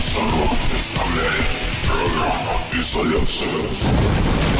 [0.00, 1.46] Шаров представляет
[1.84, 4.55] программу «Изоляция».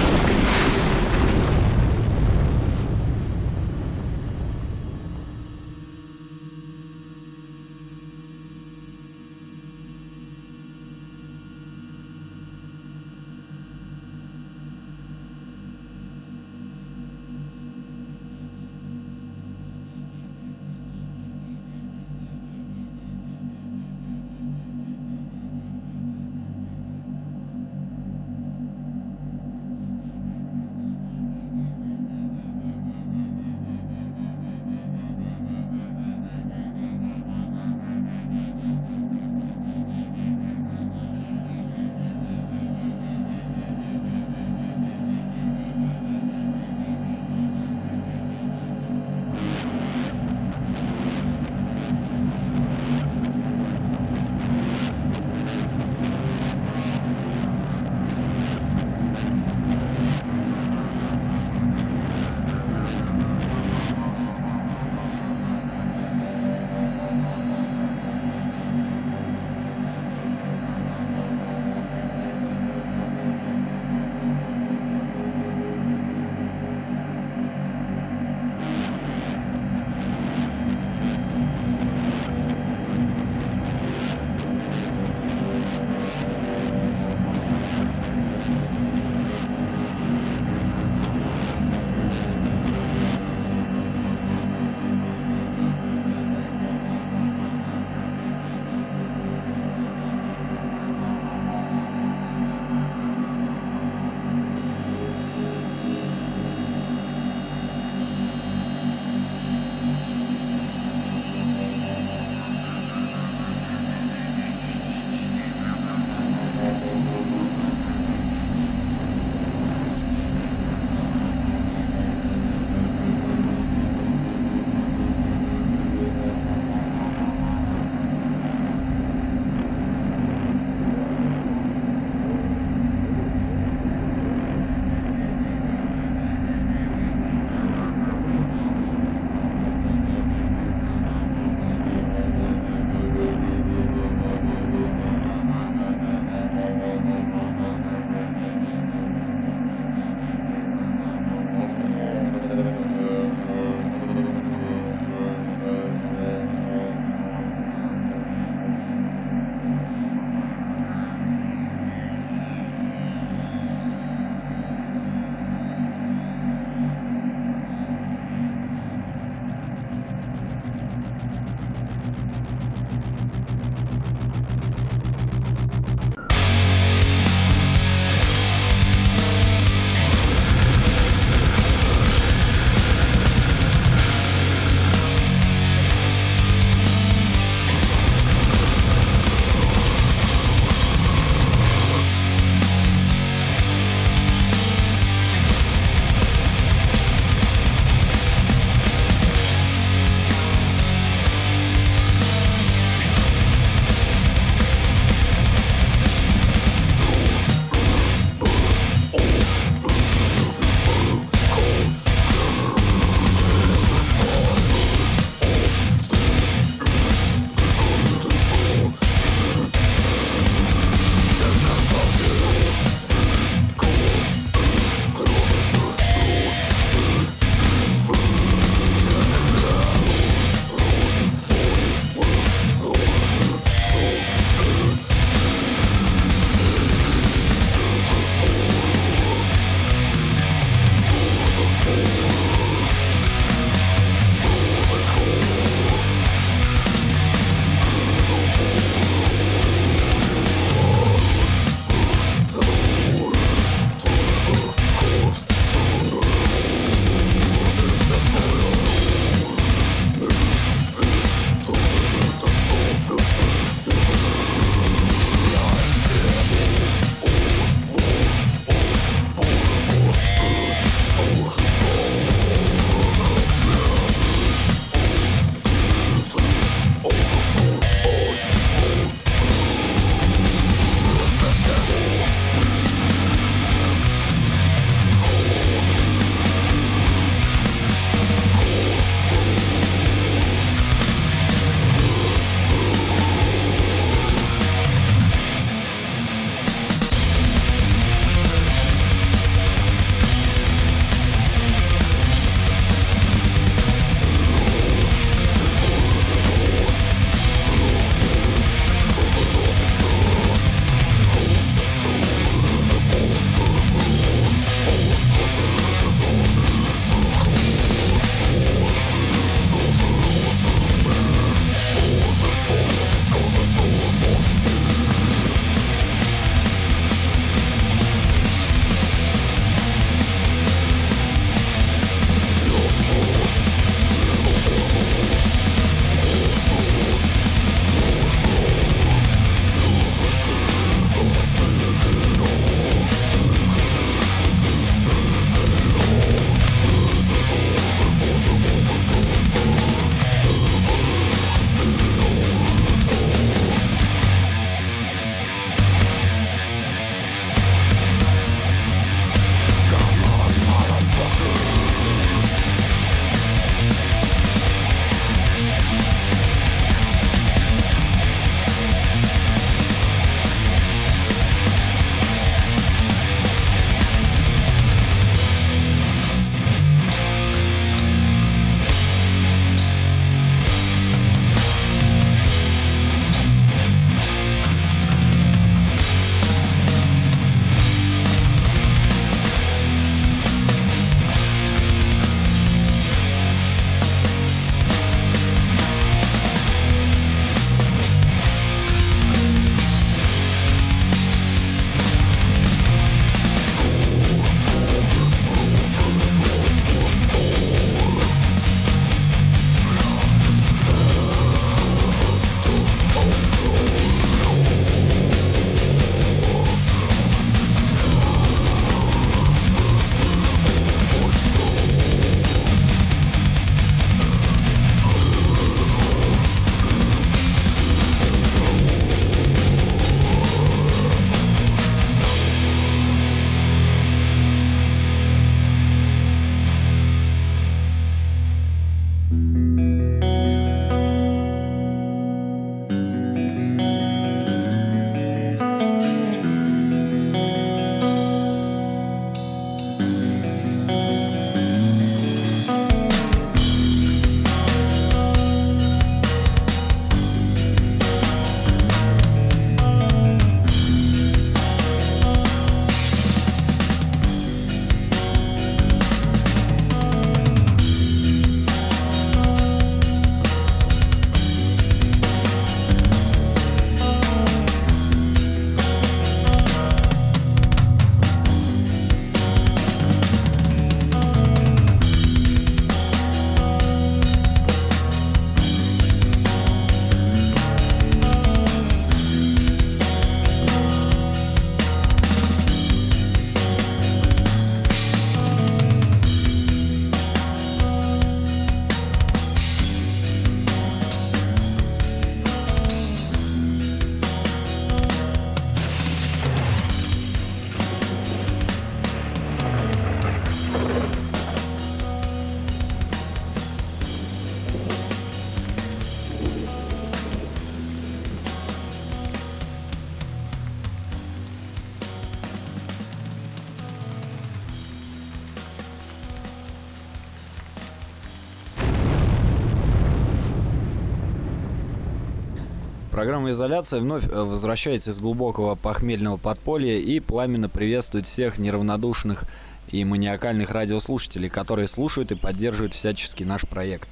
[533.47, 539.45] Программа «Изоляция» вновь э, возвращается из глубокого похмельного подполья и пламенно приветствует всех неравнодушных
[539.89, 544.09] и маниакальных радиослушателей, которые слушают и поддерживают всячески наш проект.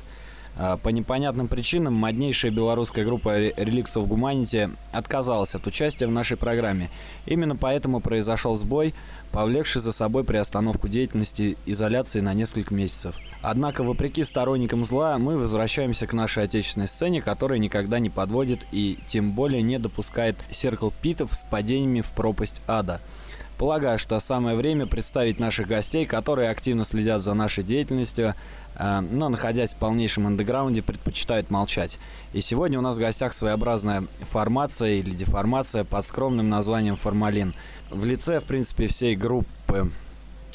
[0.56, 6.37] А, по непонятным причинам моднейшая белорусская группа Relics of Humanity отказалась от участия в нашей
[6.37, 6.90] программе.
[7.26, 8.94] Именно поэтому произошел сбой,
[9.32, 13.16] повлекший за собой приостановку деятельности изоляции на несколько месяцев.
[13.42, 18.99] Однако, вопреки сторонникам зла, мы возвращаемся к нашей отечественной сцене, которая никогда не подводит и
[19.06, 23.00] тем более не допускает серкл питов с падениями в пропасть ада.
[23.58, 28.34] Полагаю, что самое время представить наших гостей, которые активно следят за нашей деятельностью, э,
[28.78, 31.99] но, находясь в полнейшем андеграунде, предпочитают молчать.
[32.33, 37.54] И сегодня у нас в гостях своеобразная формация или деформация под скромным названием «Формалин».
[37.90, 39.90] В лице, в принципе, всей группы.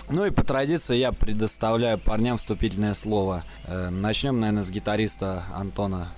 [0.09, 3.43] Ну и по традиции я предоставляю парням вступительное слово.
[3.65, 6.09] Э, начнем, наверное, с гитариста Антона.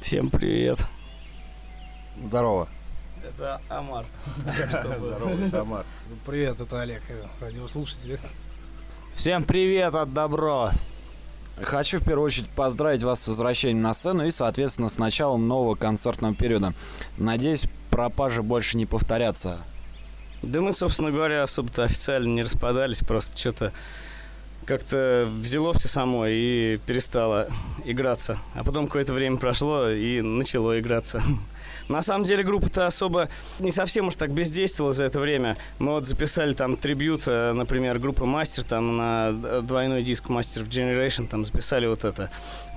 [0.00, 0.86] Всем привет.
[2.26, 2.68] Здорово.
[3.22, 4.06] Это Амар.
[4.68, 5.84] Здорово, это Амар.
[6.26, 8.18] Привет, это Олег, э, радиослушатель.
[9.14, 10.70] Всем привет от Добро.
[11.62, 15.76] Хочу в первую очередь поздравить вас с возвращением на сцену и, соответственно, с началом нового
[15.76, 16.74] концертного периода.
[17.16, 19.58] Надеюсь, пропажи больше не повторятся.
[20.42, 23.72] Да мы, собственно говоря, особо-то официально не распадались, просто что-то
[24.66, 27.48] как-то взяло все само и перестало
[27.84, 28.38] играться.
[28.54, 31.22] А потом какое-то время прошло и начало играться.
[31.88, 35.56] На самом деле группа-то особо не совсем уж так бездействовала за это время.
[35.78, 40.68] Мы вот записали там трибют, э, например, группа Мастер, там на двойной диск Master of
[40.68, 42.30] Generation, там записали вот это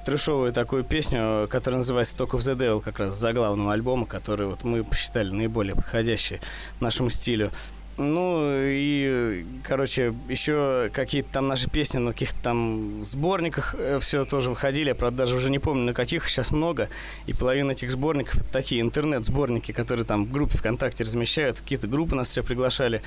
[0.06, 4.48] трешовую такую песню, которая называется «Talk of the Devil», как раз за главного альбома, который
[4.48, 6.40] вот мы посчитали наиболее подходящей
[6.80, 7.52] нашему стилю.
[7.98, 14.52] Ну и, короче, еще какие-то там наши песни на каких-то там сборниках э, все тоже
[14.52, 14.90] выходили.
[14.90, 16.90] Я, правда, даже уже не помню, на каких, сейчас много.
[17.26, 21.60] И половина этих сборников это такие интернет-сборники, которые там в группе ВКонтакте размещают.
[21.60, 23.02] Какие-то группы нас все приглашали.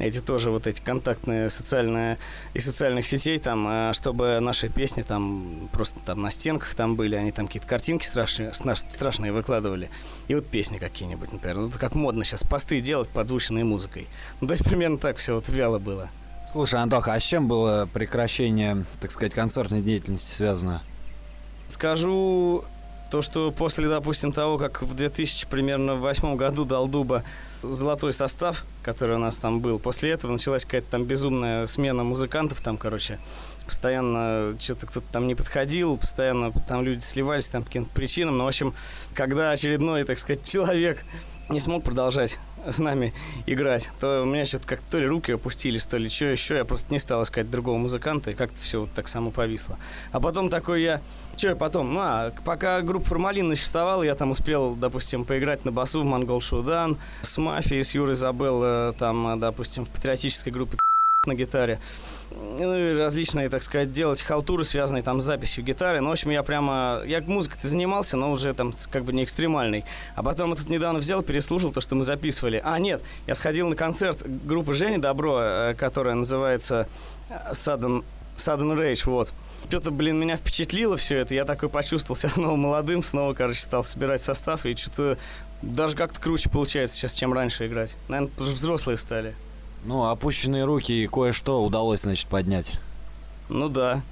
[0.00, 2.18] Эти тоже вот эти контактные социальные
[2.52, 7.14] и социальных сетей там, э, чтобы наши песни там просто там на стенках там были.
[7.14, 9.88] Они там какие-то картинки страшные, страшные выкладывали.
[10.26, 11.58] И вот песни какие-нибудь, например.
[11.58, 14.08] Ну, это как модно сейчас посты делать подзвученной музыкой.
[14.42, 16.10] Ну, то есть примерно так все вот вяло было.
[16.48, 20.82] Слушай, Антоха, а с чем было прекращение, так сказать, концертной деятельности связано?
[21.68, 22.64] Скажу
[23.12, 27.22] то, что после, допустим, того, как в 2000 примерно в восьмом году дал Дуба
[27.62, 32.60] золотой состав, который у нас там был, после этого началась какая-то там безумная смена музыкантов
[32.62, 33.20] там, короче,
[33.66, 38.38] постоянно что-то кто-то там не подходил, постоянно там люди сливались там по каким-то причинам, но,
[38.38, 38.74] ну, в общем,
[39.14, 41.04] когда очередной, так сказать, человек
[41.48, 43.12] не смог продолжать с нами
[43.46, 46.56] играть, то у меня что-то как то ли руки опустились, то ли что еще.
[46.56, 49.78] Я просто не стал искать другого музыканта, и как-то все вот так само повисло.
[50.12, 51.00] А потом такой я...
[51.36, 51.94] Что я потом?
[51.94, 56.40] Ну, а, пока группа «Формалин» существовала, я там успел, допустим, поиграть на басу в «Монгол
[56.40, 60.76] Шудан», с «Мафией», с Юрой Забел, э, там, допустим, в патриотической группе
[61.24, 61.78] на гитаре.
[62.32, 66.00] Ну и различные, так сказать, делать халтуры, связанные там с записью гитары.
[66.00, 67.00] Ну, в общем, я прямо...
[67.06, 69.84] Я музыкой-то занимался, но уже там как бы не экстремальный.
[70.16, 72.60] А потом я тут недавно взял, переслушал то, что мы записывали.
[72.64, 76.88] А, нет, я сходил на концерт группы Жени Добро, э, которая называется
[77.28, 78.02] э, Sudden,
[78.36, 79.32] Sudden Rage, вот.
[79.68, 81.36] Что-то, блин, меня впечатлило все это.
[81.36, 84.66] Я такой почувствовал себя снова молодым, снова, короче, стал собирать состав.
[84.66, 85.16] И что-то
[85.62, 87.96] даже как-то круче получается сейчас, чем раньше играть.
[88.08, 89.36] Наверное, потому взрослые стали.
[89.84, 92.74] Ну, опущенные руки и кое-что удалось, значит, поднять.
[93.48, 94.02] Ну да.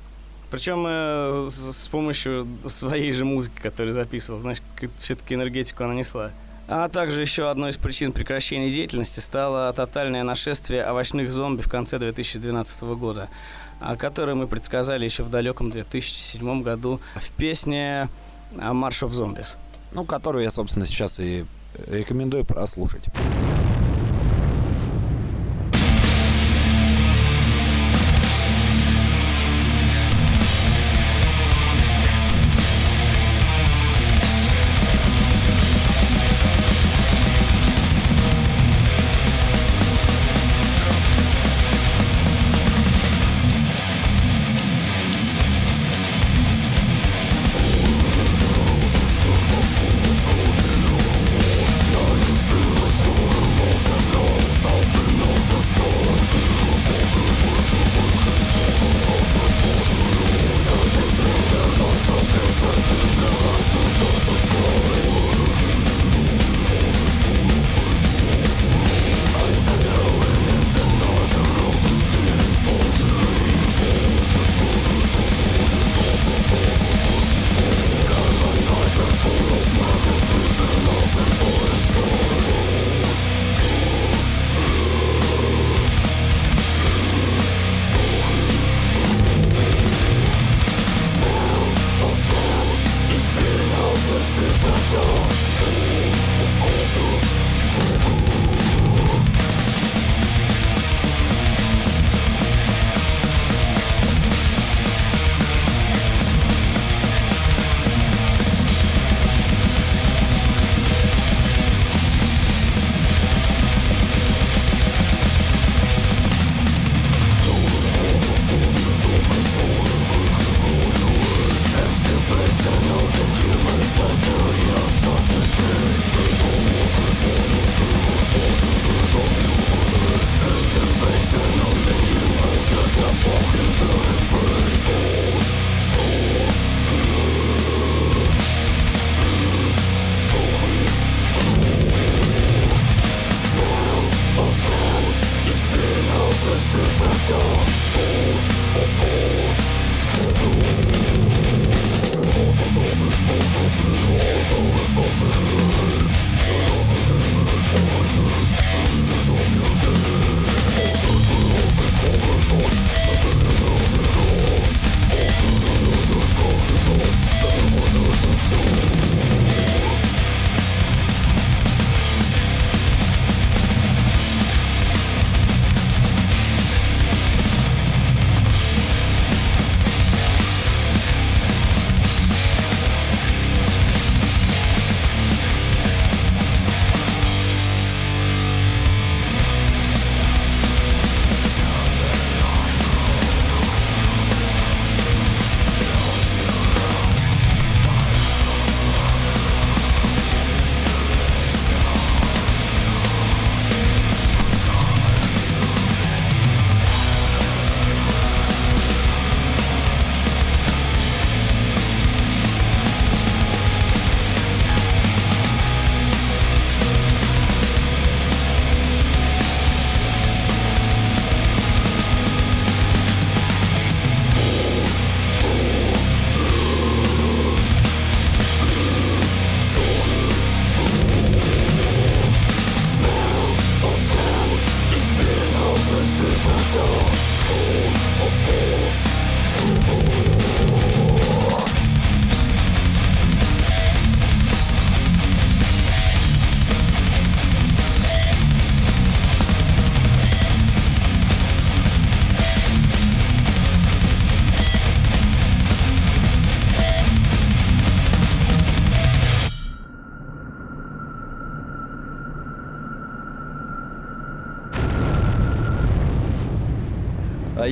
[0.50, 4.58] Причем э, с, с помощью своей же музыки, которую записывал, знаешь,
[4.98, 6.32] все-таки энергетику она несла.
[6.66, 11.98] А также еще одной из причин прекращения деятельности стало тотальное нашествие овощных зомби в конце
[11.98, 13.28] 2012 года,
[13.98, 18.08] которое мы предсказали еще в далеком 2007 году в песне
[18.54, 19.56] «March of Zombies».
[19.92, 21.44] Ну, которую я, собственно, сейчас и
[21.88, 23.08] рекомендую прослушать.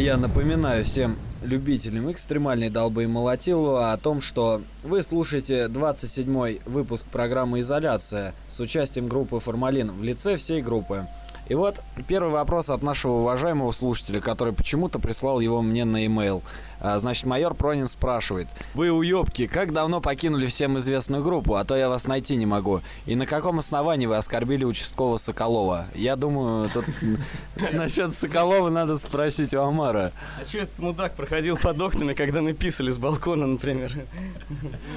[0.09, 7.07] Я напоминаю всем любителям экстремальной долбы и молотилова о том, что вы слушаете 27-й выпуск
[7.09, 11.07] программы «Изоляция» с участием группы «Формалин» в лице всей группы.
[11.49, 16.43] И вот первый вопрос от нашего уважаемого слушателя, который почему-то прислал его мне на e-mail.
[16.81, 18.49] А, значит, майор Пронин спрашивает.
[18.75, 22.83] Вы уёбки, как давно покинули всем известную группу, а то я вас найти не могу?
[23.07, 25.87] И на каком основании вы оскорбили участкового Соколова?
[25.95, 26.85] Я думаю, тут
[27.73, 30.13] насчет Соколова надо спросить у Амара.
[30.41, 33.93] А что этот мудак проходил под окнами, когда мы писали с балкона, например?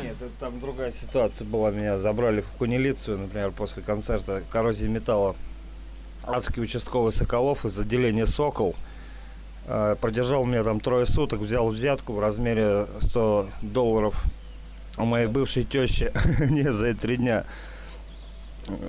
[0.04, 1.72] Нет, это там другая ситуация была.
[1.72, 5.36] Меня забрали в кунилицию, например, после концерта коррозии металла.
[6.26, 8.76] Адский участковый Соколов из отделения «Сокол».
[9.68, 14.24] Э, Продержал меня там трое суток, взял взятку в размере 100 долларов
[14.98, 16.12] у моей бывшей тещи
[16.52, 17.46] не за эти три дня.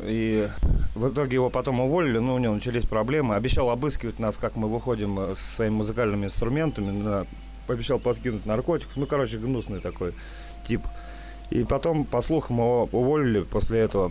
[0.05, 0.49] И
[0.95, 3.35] в итоге его потом уволили, но у него начались проблемы.
[3.35, 6.91] Обещал обыскивать нас, как мы выходим э, со своими музыкальными инструментами.
[6.91, 7.27] на-
[7.67, 8.93] Пообещал подкинуть наркотиков.
[8.97, 10.13] Ну, короче, гнусный такой
[10.67, 10.83] тип.
[11.51, 14.11] И потом, по слухам, его уволили после этого.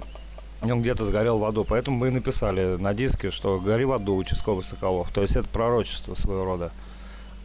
[0.61, 1.65] Он где-то сгорел в аду.
[1.65, 5.11] Поэтому мы и написали на диске, что «Гори в аду, участковый Соколов».
[5.11, 6.71] То есть это пророчество своего рода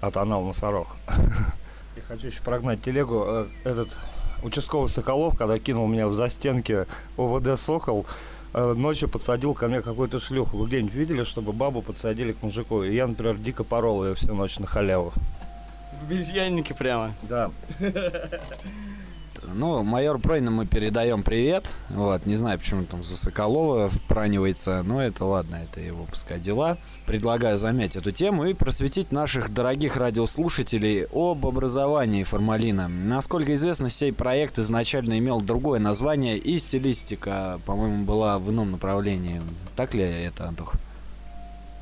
[0.00, 0.88] от анал носорог.
[1.96, 3.24] Я хочу еще прогнать телегу.
[3.26, 3.96] Э, Этот
[4.42, 8.04] участковый Соколов, когда кинул меня в застенки ОВД «Сокол»,
[8.52, 10.58] э, ночью подсадил ко мне какую-то шлюху.
[10.58, 12.82] Вы где-нибудь видели, чтобы бабу подсадили к мужику?
[12.82, 15.14] И я, например, дико порол ее всю ночь на халяву.
[16.02, 17.14] В обезьяннике прямо.
[17.22, 17.50] Да.
[19.54, 21.72] Ну, майор Пройна мы передаем привет.
[21.88, 26.78] Вот, не знаю, почему там за Соколова впранивается, но это ладно, это его пускай дела.
[27.06, 32.88] Предлагаю замять эту тему и просветить наших дорогих радиослушателей об образовании формалина.
[32.88, 39.40] Насколько известно, сей проект изначально имел другое название и стилистика, по-моему, была в ином направлении.
[39.76, 40.74] Так ли это, Антох?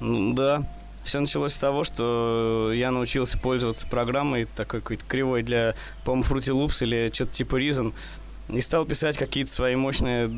[0.01, 0.65] Да.
[1.05, 6.53] Все началось с того, что я научился пользоваться программой такой какой-то кривой для, по-моему, Fruity
[6.53, 7.93] Loops или что-то типа Reason.
[8.49, 10.31] И стал писать какие-то свои мощные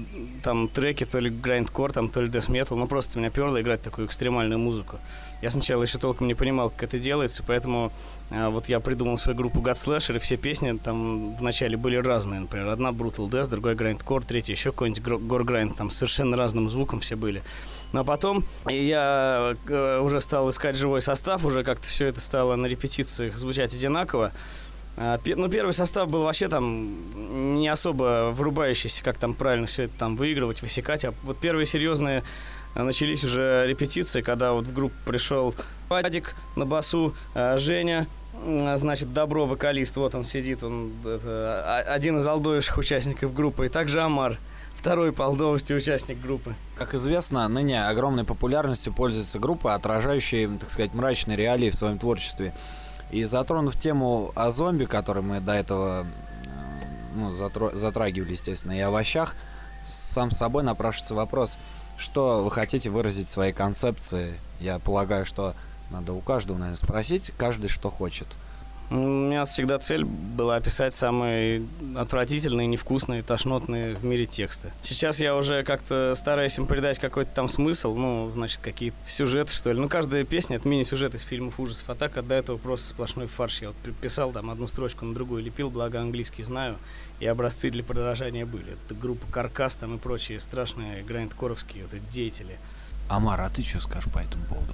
[0.45, 2.77] там треки, то ли грайндкор, там, то ли death metal.
[2.77, 4.99] Ну, просто меня перло играть такую экстремальную музыку.
[5.43, 7.93] Я сначала еще толком не понимал, как это делается, поэтому
[8.31, 12.41] а, вот я придумал свою группу God Slasher, и все песни там вначале были разные.
[12.41, 17.01] Например, одна Brutal Death, другой Grindcore, третья еще какой-нибудь Gore Grind, там совершенно разным звуком
[17.01, 17.43] все были.
[17.93, 22.67] Но потом я э, уже стал искать живой состав, уже как-то все это стало на
[22.67, 24.33] репетициях звучать одинаково.
[24.97, 29.99] А, Ну, первый состав был вообще там не особо врубающийся, как там правильно все это
[29.99, 31.05] там выигрывать, высекать.
[31.05, 32.23] А вот первые серьезные
[32.75, 35.55] а, начались уже репетиции, когда вот в группу пришел
[35.89, 38.07] Падик на басу, а, Женя,
[38.77, 43.69] значит, Добро, вокалист, вот он сидит, он это, а- один из алдовейших участников группы, и
[43.69, 44.37] также Амар,
[44.75, 46.55] второй по алдовости участник группы.
[46.77, 52.53] Как известно, ныне огромной популярностью пользуется группа, отражающая, так сказать, мрачные реалии в своем творчестве.
[53.11, 56.07] И затронув тему о зомби, которую мы до этого
[56.47, 59.35] э, ну, затро- затрагивали, естественно, и о овощах,
[59.89, 61.59] сам собой напрашивается вопрос,
[61.97, 64.35] что вы хотите выразить своей концепции.
[64.61, 65.55] Я полагаю, что
[65.91, 68.27] надо у каждого, наверное, спросить, каждый что хочет.
[68.89, 74.71] Ну, У меня всегда цель была описать самые отвратительные, невкусные, тошнотные в мире тексты.
[74.81, 79.73] Сейчас я уже как-то стараюсь им придать какой-то там смысл, ну, значит, какие-то сюжеты, что
[79.73, 79.81] ли.
[79.81, 81.91] Ну, каждая песня— это мини-сюжет из фильмов ужасов.
[81.91, 83.61] А так, до этого просто сплошной фарш.
[83.63, 86.77] Я вот писал там одну строчку на другую, лепил, благо английский знаю,
[87.19, 88.73] и образцы для подражания были.
[88.73, 92.57] Это группа Каркас там и прочие страшные грайндкоровские вот эти деятели.
[93.09, 94.73] Амар, а ты что скажешь по этому поводу?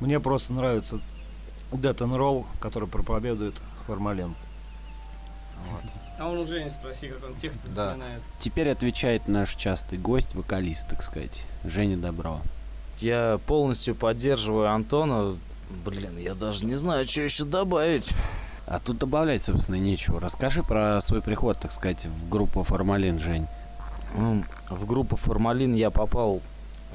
[0.00, 1.00] Мне просто нравится
[1.72, 3.54] Death and Roll, который проповедует
[3.86, 4.34] формалин.
[6.18, 7.90] А он уже не спроси, как он тексты Да.
[7.90, 8.22] запоминает.
[8.38, 12.40] Теперь отвечает наш частый гость, вокалист, так сказать, Женя Добро.
[12.98, 15.36] Я полностью поддерживаю Антона.
[15.84, 18.14] Блин, я даже не знаю, что еще добавить.
[18.66, 20.20] А тут добавлять, собственно, нечего.
[20.20, 23.46] Расскажи про свой приход, так сказать, в группу Формалин, Жень.
[24.16, 26.40] Ну, в группу Формалин я попал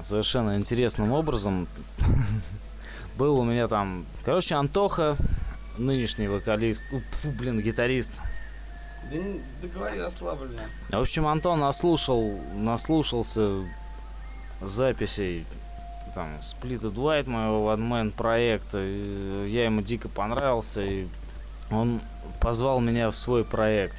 [0.01, 1.67] совершенно интересным образом.
[3.17, 5.15] Был у меня там, короче, Антоха,
[5.77, 8.21] нынешний вокалист, фу, блин, гитарист.
[9.09, 10.63] Да, не, да говори расслабленно.
[10.89, 13.63] В общем, Антон наслушал, наслушался
[14.61, 15.45] записей
[16.13, 18.79] там Split White моего One Man проекта.
[18.81, 21.07] и я ему дико понравился, и
[21.71, 22.01] он
[22.39, 23.97] позвал меня в свой проект.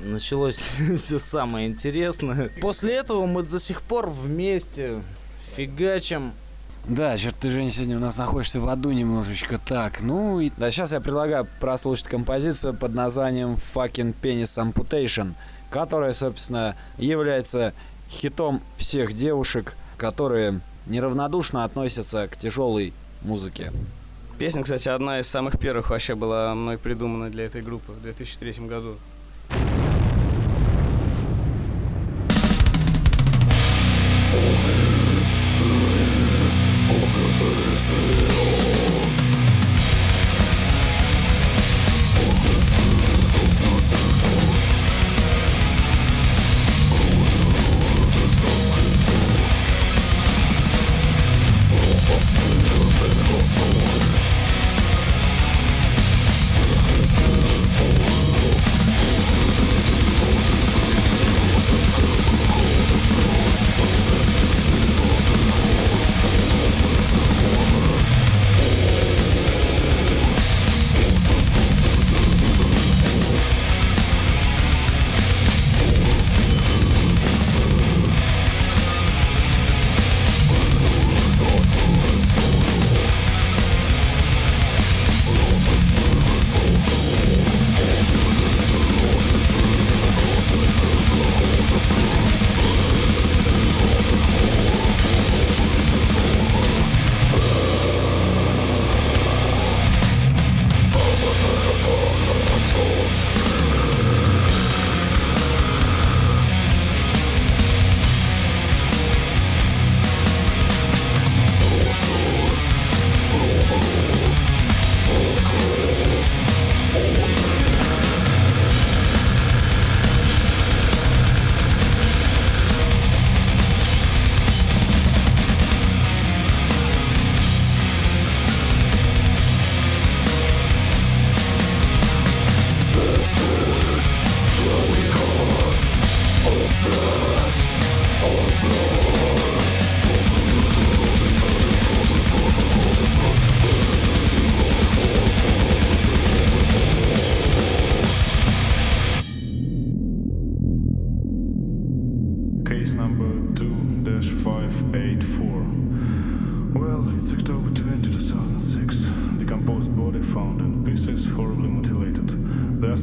[0.00, 0.58] Началось
[0.98, 2.50] все самое интересное.
[2.60, 5.02] После этого мы до сих пор вместе
[5.56, 6.32] фигачим.
[6.90, 10.00] Да, черт ты, Жень, сегодня у нас находишься в аду немножечко так.
[10.00, 10.50] Ну, и...
[10.56, 15.34] Да, сейчас я предлагаю прослушать композицию под названием Fucking Penis Amputation,
[15.70, 17.74] которая, собственно, является
[18.10, 23.72] хитом всех девушек, которые неравнодушно относятся к тяжелой музыке.
[24.40, 28.66] Песня, кстати, одна из самых первых вообще была мной придумана для этой группы в 2003
[28.66, 28.96] году.
[37.40, 38.89] This is all.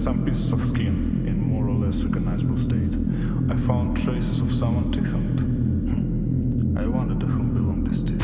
[0.07, 2.95] Some pieces of skin in more or less recognizable state.
[3.53, 5.39] I found traces of someone's teeth on it.
[5.41, 6.77] Hmm.
[6.77, 8.23] I wonder to whom belong these teeth.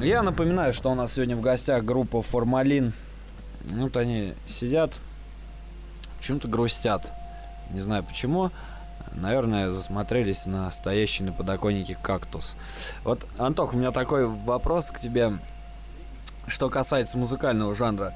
[0.00, 2.92] Я напоминаю, что у нас сегодня в гостях группа Формалин.
[3.66, 4.98] Вот они сидят,
[6.18, 7.12] почему-то грустят.
[7.70, 8.50] Не знаю почему.
[9.14, 12.56] Наверное, засмотрелись на стоящий на подоконнике кактус.
[13.04, 15.34] Вот, Антох, у меня такой вопрос к тебе,
[16.46, 18.14] что касается музыкального жанра.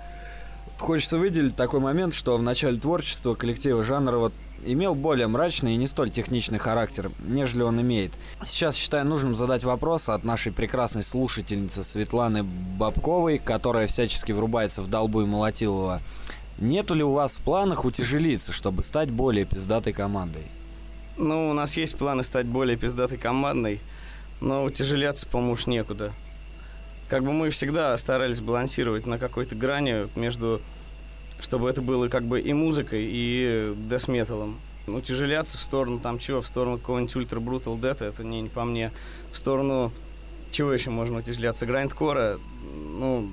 [0.78, 4.32] Хочется выделить такой момент, что в начале творчества коллектива жанра вот
[4.64, 8.12] имел более мрачный и не столь техничный характер, нежели он имеет.
[8.44, 14.88] Сейчас считаю нужным задать вопрос от нашей прекрасной слушательницы Светланы Бабковой, которая всячески врубается в
[14.88, 16.02] долбу и Молотилова.
[16.58, 20.44] Нету ли у вас в планах утяжелиться, чтобы стать более пиздатой командой?
[21.16, 23.80] Ну, у нас есть планы стать более пиздатой командной,
[24.40, 26.12] но утяжеляться, по-моему, некуда.
[27.08, 30.60] Как бы мы всегда старались балансировать на какой-то грани между...
[31.38, 34.58] Чтобы это было как бы и музыкой, и дэс-металом.
[34.86, 36.40] Утяжеляться в сторону там чего?
[36.40, 38.90] В сторону какого-нибудь ультра брутал дэта, это не, не по мне.
[39.32, 39.92] В сторону...
[40.50, 41.66] Чего еще можно утяжеляться?
[41.66, 42.38] Грайндкора,
[42.98, 43.28] ну,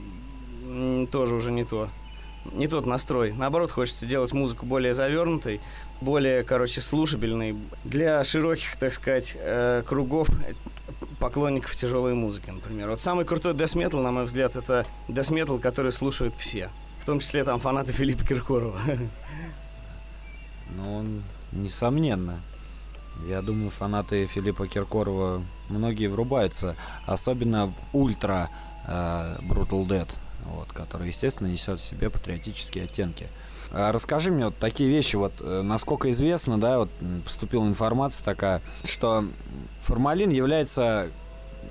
[1.12, 1.90] тоже уже не то.
[2.52, 3.32] Не тот настрой.
[3.32, 5.62] Наоборот, хочется делать музыку более завернутой,
[6.02, 7.56] более, короче, слушабельной
[7.86, 10.28] для широких, так сказать, э, кругов
[11.20, 12.90] поклонников тяжелой музыки, например.
[12.90, 16.70] Вот самый крутой metal, на мой взгляд, это metal, который слушают все.
[17.00, 18.80] В том числе там фанаты Филиппа Киркорова.
[20.76, 22.40] Ну, он, несомненно.
[23.28, 28.50] Я думаю, фанаты Филиппа Киркорова многие врубаются, особенно в ультра
[28.88, 30.10] э, Brutal Dead,
[30.46, 33.28] вот, который, естественно, несет в себе патриотические оттенки.
[33.72, 36.90] А расскажи мне вот такие вещи, вот э, насколько известно, да, вот
[37.26, 39.26] поступила информация такая, что
[39.82, 41.10] формалин является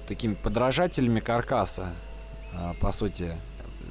[0.09, 1.91] такими подражателями каркаса,
[2.55, 3.33] а, по сути.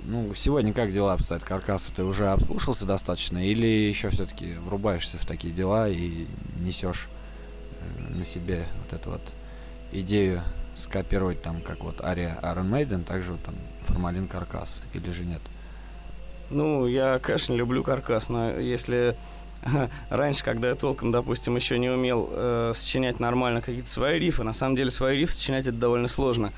[0.03, 1.93] Ну, сегодня как дела обстоят каркаса?
[1.93, 6.25] Ты уже обслушался достаточно или еще все-таки врубаешься в такие дела и
[6.59, 7.07] несешь
[7.79, 9.21] э, на себе вот эту вот
[9.91, 10.41] идею
[10.75, 15.41] скопировать там, как вот Ария Iron Maiden, также вот там формалин каркас, или же нет?
[16.49, 19.15] Ну, я, конечно, люблю каркас, но если
[20.09, 24.53] раньше, когда я толком, допустим, еще не умел э, сочинять нормально какие-то свои рифы, на
[24.53, 26.51] самом деле свои рифы сочинять это довольно сложно,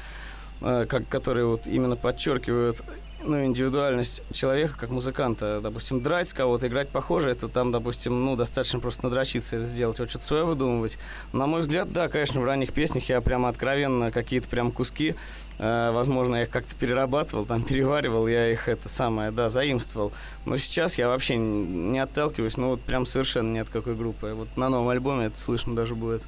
[0.61, 2.81] э, как, которые вот именно подчеркивают
[3.25, 5.59] ну, индивидуальность человека как музыканта.
[5.61, 10.09] Допустим, драть кого-то, играть похоже, это там, допустим, ну, достаточно просто надрочиться это сделать, вот
[10.09, 10.97] что-то свое выдумывать.
[11.31, 15.15] На мой взгляд, да, конечно, в ранних песнях я прямо откровенно какие-то прям куски,
[15.59, 20.11] э, возможно, я их как-то перерабатывал, там, переваривал, я их это самое, да, заимствовал.
[20.45, 24.33] Но сейчас я вообще не отталкиваюсь, ну, вот прям совершенно ни от какой группы.
[24.35, 26.23] Вот на новом альбоме это слышно даже будет.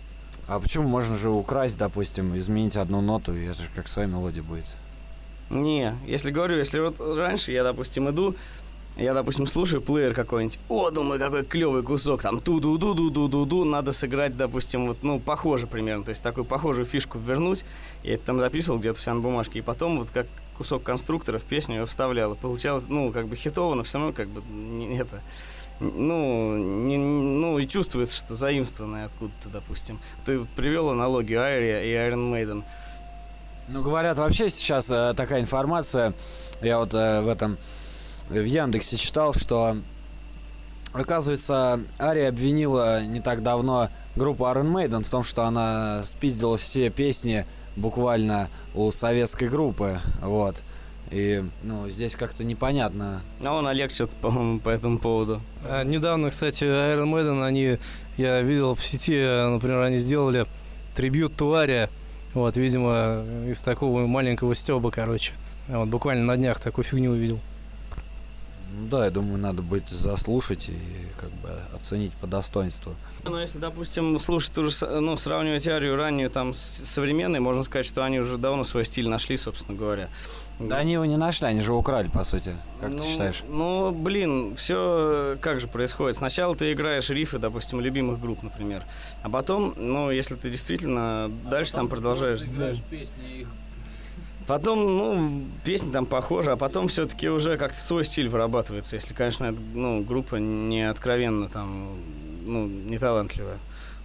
[0.47, 4.43] А почему можно же украсть, допустим, изменить одну ноту, и это же как своя мелодия
[4.43, 4.75] будет?
[5.49, 8.36] Не, если говорю, если вот раньше я, допустим, иду,
[8.97, 14.88] я, допустим, слушаю плеер какой-нибудь, о, думаю, какой клевый кусок, там ту-ду-ду-ду-ду-ду-ду, надо сыграть, допустим,
[14.88, 17.65] вот, ну, похоже примерно, то есть такую похожую фишку вернуть,
[18.03, 20.27] я это там записывал где-то все на бумажке, и потом вот как
[20.58, 24.13] кусок конструктора в песню я вставлял, и получалось, ну, как бы хитово, но все равно
[24.13, 25.21] как бы не это,
[25.81, 29.99] ну, не, ну, и чувствуется, что заимствованное откуда-то, допустим.
[30.25, 32.63] Ты вот привел аналогию Айри и Iron Maiden.
[33.67, 36.13] Ну, говорят, вообще сейчас э, такая информация,
[36.62, 37.58] я вот э, в этом,
[38.30, 39.78] в Яндексе читал, что,
[40.93, 46.91] оказывается, Ария обвинила не так давно группу Iron Maiden в том, что она спиздила все
[46.91, 50.62] песни буквально у советской группы, вот.
[51.10, 53.21] И, ну, здесь как-то непонятно.
[53.43, 55.41] А он Олег что-то, по-моему, по этому поводу.
[55.67, 57.78] А, недавно, кстати, Iron Maiden, они,
[58.17, 60.45] я видел в сети, например, они сделали
[60.95, 61.89] трибют Туария,
[62.35, 65.33] вот, видимо, из такого маленького стеба, короче.
[65.67, 67.39] Вот, буквально на днях такую фигню увидел.
[68.77, 70.77] Ну да, я думаю, надо будет заслушать и
[71.19, 72.93] как бы оценить по достоинству.
[73.23, 77.63] Ну, если, допустим, слушать ту же, с- ну, сравнивать Арию раннюю там с современной, можно
[77.63, 80.09] сказать, что они уже давно свой стиль нашли, собственно говоря.
[80.59, 82.55] Да они его не нашли, они же украли, по сути.
[82.81, 83.43] Как ну, ты считаешь?
[83.47, 86.17] Ну, блин, все как же происходит.
[86.17, 88.83] Сначала ты играешь рифы, допустим, любимых групп, например.
[89.21, 92.41] А потом, ну, если ты действительно дальше там продолжаешь...
[94.47, 99.55] Потом, ну, песни там похожи, а потом все-таки уже как-то свой стиль вырабатывается, если, конечно,
[99.73, 101.89] ну, группа не откровенно там,
[102.45, 103.58] ну, не талантливая.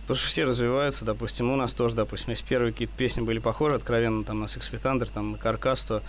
[0.03, 3.77] Потому что все развиваются, допустим, у нас тоже, допустим, если первые какие-то песни были похожи
[3.77, 6.03] откровенно там на Six Feet там на Каркас, то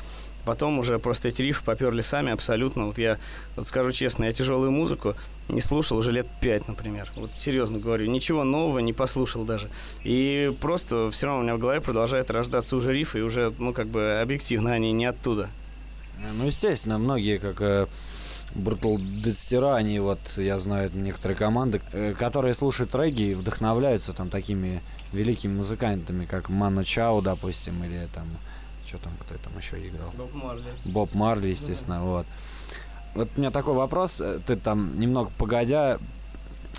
[0.46, 2.88] потом уже просто эти рифы поперли сами абсолютно.
[2.88, 3.18] Вот я,
[3.56, 5.16] вот скажу честно, я тяжелую музыку
[5.50, 7.12] не слушал уже лет пять, например.
[7.16, 9.70] Вот серьезно говорю, ничего нового не послушал даже.
[10.04, 13.74] И просто все равно у меня в голове продолжает рождаться уже рифы, и уже, ну,
[13.74, 15.50] как бы объективно они не оттуда.
[16.34, 17.88] Ну, естественно, многие, как э,
[18.54, 24.30] Brutal Death они вот, я знаю, некоторые команды, э, которые слушают регги и вдохновляются там
[24.30, 24.82] такими
[25.14, 28.28] великими музыкантами, как Ману Чао, допустим, или там,
[28.92, 30.12] что там, кто там еще играл?
[30.18, 30.74] Боб Марли.
[30.84, 32.26] Боб Марли, естественно, вот.
[33.16, 35.98] Вот у меня такой вопрос, э, ты там немного погодя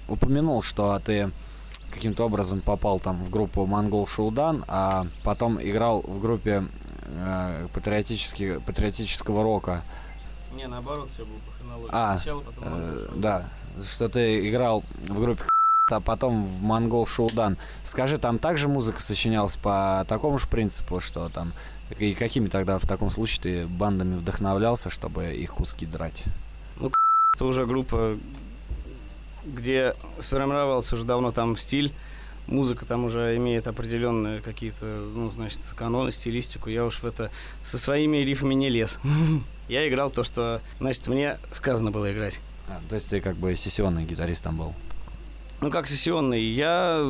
[0.09, 1.31] упомянул, что ты
[1.90, 6.64] каким-то образом попал там в группу Монгол Шоудан, а потом играл в группе
[7.07, 9.83] э, патриотически, патриотического рока.
[10.55, 11.90] Не, наоборот, все было по хронологии.
[11.92, 13.48] А, Сначала, потом Э, да,
[13.83, 15.44] что ты играл в группе
[15.90, 17.59] а потом в Монгол Шоудан.
[17.85, 21.53] Скажи, там также музыка сочинялась по такому же принципу, что там
[21.98, 26.24] и какими тогда в таком случае ты бандами вдохновлялся, чтобы их куски драть?
[27.35, 28.18] Это уже группа,
[29.44, 31.92] где сформировался уже давно там стиль.
[32.46, 36.68] Музыка там уже имеет определенные какие-то, ну, значит, каноны, стилистику.
[36.68, 37.31] Я уж в это
[37.64, 38.98] со своими рифами не лез.
[39.68, 42.40] Я играл то, что, значит, мне сказано было играть.
[42.68, 44.74] А, то есть ты как бы сессионный гитарист там был?
[45.62, 47.02] Ну, как сессионный, я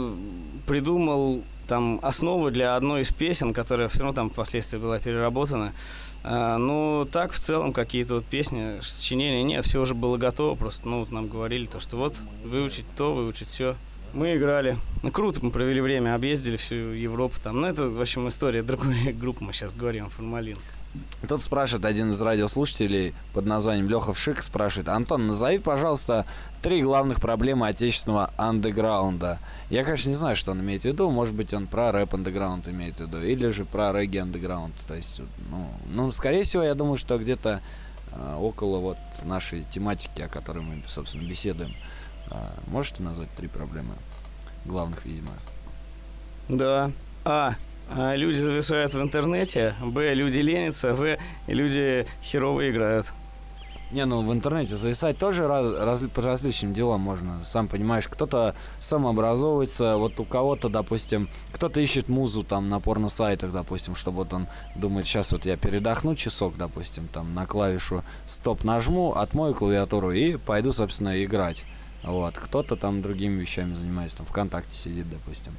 [0.66, 1.42] придумал
[1.72, 5.72] там основу для одной из песен, которая все равно там впоследствии была переработана.
[6.22, 10.86] А, ну, так, в целом, какие-то вот песни, сочинения, нет, все уже было готово, просто,
[10.86, 13.74] ну, вот нам говорили то, что вот, выучить то, выучить все.
[14.12, 14.76] Мы играли.
[15.02, 17.62] Ну, круто мы провели время, объездили всю Европу там.
[17.62, 20.58] Ну, это, в общем, история другой группы, мы сейчас говорим, формалин.
[21.26, 26.26] Тут спрашивает один из радиослушателей под названием Леха Вшик, спрашивает, Антон, назови, пожалуйста,
[26.60, 29.38] три главных проблемы отечественного андеграунда.
[29.70, 32.68] Я, конечно, не знаю, что он имеет в виду, может быть, он про рэп андеграунд
[32.68, 36.74] имеет в виду, или же про регги андеграунд, то есть, ну, ну, скорее всего, я
[36.74, 37.62] думаю, что где-то
[38.10, 41.74] э, около вот нашей тематики, о которой мы, собственно, беседуем.
[42.30, 43.94] Э, можете назвать три проблемы
[44.66, 45.30] главных, видимо?
[46.48, 46.90] Да.
[47.24, 47.54] А.
[47.96, 49.74] а, Люди зависают в интернете.
[49.82, 50.14] Б.
[50.14, 50.94] Люди ленятся.
[50.94, 51.18] В.
[51.46, 53.12] Люди херово играют.
[53.92, 57.44] Не, ну в интернете зависать тоже раз, раз- по различным делам можно.
[57.44, 63.94] Сам понимаешь, кто-то самообразовывается, вот у кого-то, допустим, кто-то ищет музу там на порно-сайтах, допустим,
[63.94, 69.12] чтобы вот он думает, сейчас вот я передохну часок, допустим, там на клавишу стоп нажму,
[69.12, 71.66] отмою клавиатуру и пойду, собственно, играть.
[72.02, 72.38] Вот.
[72.38, 75.52] Кто-то там другими вещами занимается, там ВКонтакте сидит, допустим.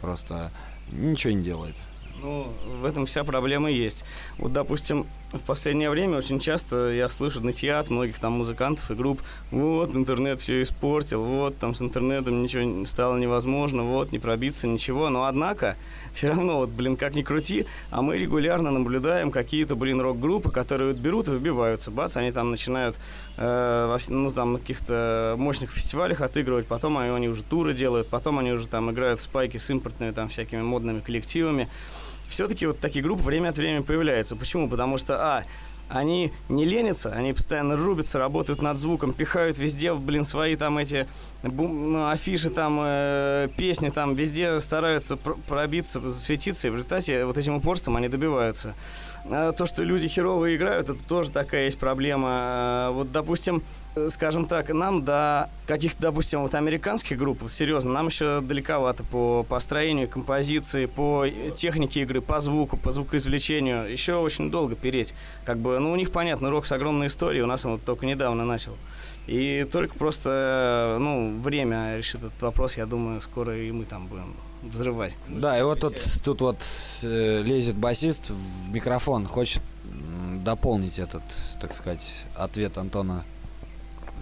[0.00, 0.52] Просто
[0.92, 1.76] ничего не делает.
[2.22, 4.04] Ну, в этом вся проблема есть.
[4.36, 8.94] Вот, допустим, в последнее время очень часто я слышу нытья от многих там музыкантов и
[8.94, 9.22] групп.
[9.50, 15.08] Вот, интернет все испортил, вот, там с интернетом ничего стало невозможно, вот, не пробиться, ничего.
[15.08, 15.76] Но однако,
[16.12, 20.94] все равно, вот, блин, как ни крути, а мы регулярно наблюдаем какие-то, блин, рок-группы, которые
[20.94, 21.90] берут и вбиваются.
[21.90, 22.98] Бац, они там начинают,
[23.36, 28.38] э, ну, там, на каких-то мощных фестивалях отыгрывать, потом они, они уже туры делают, потом
[28.38, 31.68] они уже там играют в спайки с импортными там всякими модными коллективами
[32.30, 34.36] все-таки вот такие группы время от времени появляются.
[34.36, 34.68] Почему?
[34.68, 35.44] Потому что, а,
[35.90, 41.06] они не ленятся, они постоянно рубятся, работают над звуком, пихают везде, блин, свои там эти
[41.42, 47.24] бум- ну, афиши, там, э, песни, там, везде стараются пр- пробиться, засветиться, и в результате
[47.24, 48.74] вот этим упорством они добиваются.
[49.24, 52.28] А то, что люди херово играют, это тоже такая есть проблема.
[52.30, 53.62] А, Вот, допустим,
[54.08, 59.42] скажем так, нам до каких-то, допустим, вот американских групп, вот серьезно, нам еще далековато по
[59.42, 63.90] построению композиции, по э, технике игры, по звуку, по звукоизвлечению.
[63.90, 65.14] Еще очень долго переть.
[65.44, 68.06] Как бы, ну, у них, понятно, рок с огромной историей, у нас он вот только
[68.06, 68.76] недавно начал.
[69.26, 74.06] И только просто, э, ну, время решит этот вопрос, я думаю, скоро и мы там
[74.06, 75.16] будем взрывать.
[75.28, 76.64] Да, и вот тут, тут вот
[77.02, 79.62] э, лезет басист в микрофон, хочет
[80.44, 81.22] дополнить этот,
[81.60, 83.24] так сказать, ответ Антона.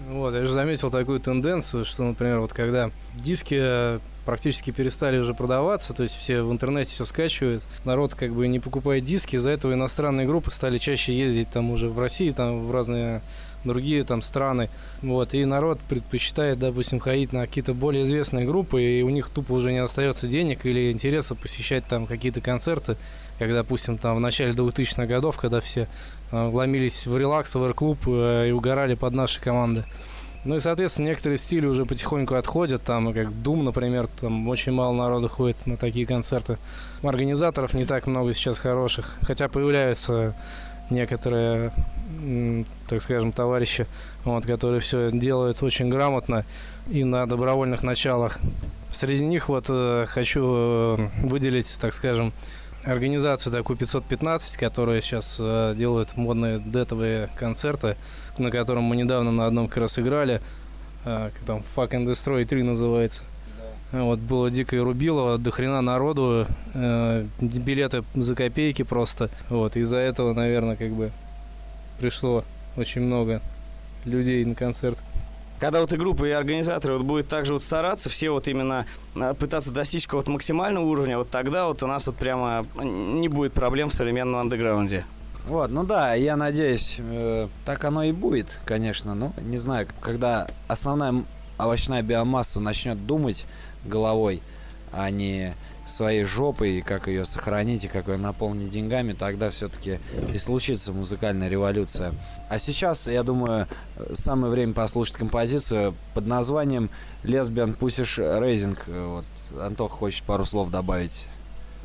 [0.07, 5.35] Вот, я же заметил такую тенденцию, что, например, вот когда диски э, практически перестали уже
[5.35, 9.51] продаваться, то есть все в интернете все скачивают, народ как бы не покупает диски, из-за
[9.51, 13.23] этого иностранные группы стали чаще ездить там уже в России, там в разные
[13.65, 14.71] другие там страны,
[15.03, 19.53] вот, и народ предпочитает, допустим, ходить на какие-то более известные группы, и у них тупо
[19.53, 22.97] уже не остается денег или интереса посещать там какие-то концерты,
[23.39, 25.89] как, допустим, там в начале 2000-х годов, когда все
[26.31, 29.85] э, вломились в релакс, в клуб и угорали под наши команды.
[30.45, 34.95] Ну и, соответственно, некоторые стили уже потихоньку отходят, там, как Doom, например, там очень мало
[34.95, 36.59] народу ходит на такие концерты.
[37.03, 40.35] Организаторов не так много сейчас хороших, хотя появляются
[40.91, 41.73] некоторые,
[42.89, 43.87] так скажем, товарищи,
[44.25, 46.45] вот, которые все делают очень грамотно
[46.91, 48.39] и на добровольных началах.
[48.91, 52.33] Среди них вот э, хочу э, выделить, так скажем,
[52.85, 57.97] организацию такую 515, которая сейчас э, делает модные детовые концерты,
[58.39, 60.41] на котором мы недавно на одном как раз играли.
[61.05, 63.25] Э, там Fuck and Destroy 3 называется.
[63.91, 69.31] Вот было дикое рубило, до хрена народу, э, билеты за копейки просто.
[69.49, 71.11] Вот, из-за этого, наверное, как бы
[71.99, 72.45] пришло
[72.77, 73.41] очень много
[74.05, 75.03] людей на концерт.
[75.59, 78.87] Когда вот и группа, и организаторы вот будут также вот стараться, все вот именно
[79.17, 83.53] а, пытаться достичь какого-то максимального уровня, вот тогда вот у нас вот прямо не будет
[83.53, 85.05] проблем в современном андеграунде.
[85.47, 90.47] Вот, ну да, я надеюсь, э, так оно и будет, конечно, но не знаю, когда
[90.69, 91.25] основная
[91.59, 93.47] овощная биомасса начнет думать
[93.85, 94.43] головой,
[94.93, 95.55] а не
[95.89, 100.01] своей жопой, как ее сохранить и как ее наполнить деньгами, тогда все-таки
[100.33, 102.13] и случится музыкальная революция.
[102.49, 103.67] А сейчас, я думаю,
[104.13, 106.91] самое время послушать композицию под названием
[107.25, 108.79] «Lesbian Pussish Raising».
[109.09, 109.25] Вот,
[109.61, 111.29] Антох хочет пару слов добавить.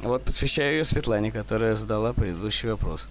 [0.02, 3.08] Вот посвящаю ее Светлане, которая задала предыдущий вопрос.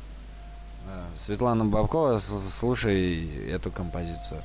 [1.15, 4.43] Светлана Бабкова, слушай эту композицию.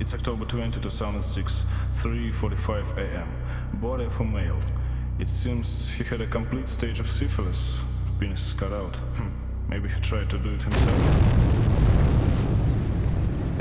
[0.00, 1.64] It's October 20, 2006,
[2.02, 3.28] 3.45 a.m.
[3.82, 4.56] Body of a male.
[5.18, 7.82] It seems he had a complete stage of syphilis.
[8.18, 8.96] Penis is cut out.
[9.16, 9.28] Hmm.
[9.68, 11.00] Maybe he tried to do it himself.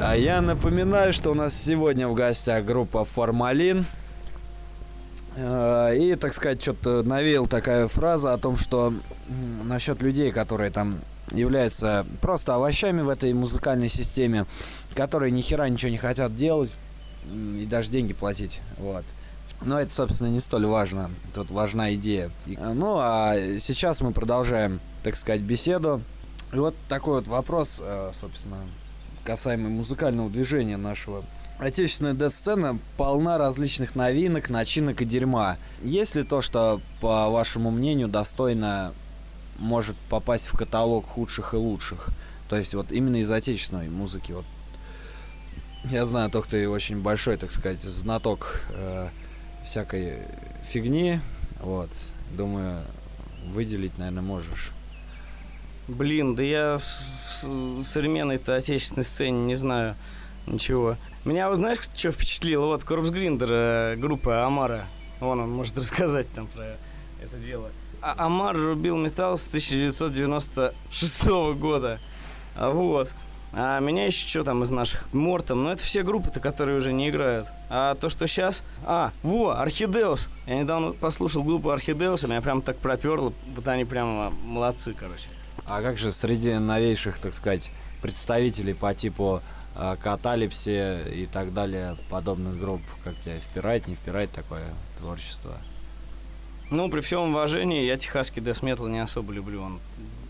[0.02, 3.86] А я напоминаю, что у нас сегодня в гостях группа Формалин.
[5.36, 8.94] Э, И, так сказать, что-то навеял такая фраза о том, что
[9.66, 11.00] насчет людей, которые там
[11.32, 14.46] являются просто овощами в этой музыкальной системе,
[14.96, 16.76] которые ни хера ничего не хотят делать
[17.32, 18.62] и даже деньги платить.
[18.78, 19.04] Вот.
[19.62, 21.12] Но это, собственно, не столь важно.
[21.34, 22.32] Тут важна идея.
[22.46, 26.02] И- Ну, а сейчас мы продолжаем, так сказать, беседу.
[26.54, 28.58] И вот такой вот вопрос, э, собственно,
[29.26, 31.24] касаемо музыкального движения нашего.
[31.60, 35.58] Отечественная дэт-сцена полна различных новинок, начинок и дерьма.
[35.82, 38.94] Есть ли то, что, по вашему мнению, достойно
[39.60, 42.10] может попасть в каталог худших и лучших?
[42.50, 44.32] То есть вот именно из отечественной музыки.
[44.32, 44.46] Вот.
[45.86, 49.10] Я знаю, только ты очень большой, так сказать, знаток э,
[49.64, 50.24] всякой
[50.64, 51.20] фигни.
[51.62, 51.92] Вот.
[52.36, 52.84] Думаю,
[53.48, 54.72] выделить, наверное, можешь.
[55.88, 59.96] Блин, да я в, современной-то отечественной сцене не знаю
[60.46, 60.98] ничего.
[61.26, 62.66] Меня, вот знаешь, что впечатлило?
[62.66, 64.86] Вот Корпс Гриндер, э, группа Амара.
[65.20, 66.78] Вон он может рассказать там про
[67.22, 67.70] это дело.
[68.02, 71.28] А Амар рубил металл с 1996
[71.58, 72.00] года.
[72.56, 73.14] А Вот.
[73.52, 75.12] А меня еще что там из наших?
[75.14, 75.64] Мортом.
[75.64, 77.48] Но это все группы-то, которые уже не играют.
[77.70, 78.64] А то, что сейчас...
[78.86, 80.30] А, во, Орхидеус.
[80.46, 83.34] Я недавно послушал группу Орхидеуса, меня прям так проперло.
[83.56, 85.30] Вот они прям молодцы, короче.
[85.66, 87.72] А как же среди новейших, так сказать,
[88.02, 89.42] представителей по типу
[89.76, 94.66] э, Каталипси и так далее, подобных групп, как тебя впирает, не впирает такое
[95.00, 95.58] творчество?
[96.72, 99.64] Ну, при всем уважении, я техасский дэс метал не особо люблю.
[99.64, 99.80] Он,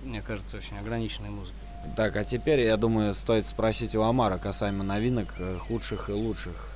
[0.06, 1.60] мне кажется, очень ограниченной музыкой.
[1.98, 6.70] Так, а теперь, я думаю, стоит спросить у Амара касаемо новинок, э, худших и лучших.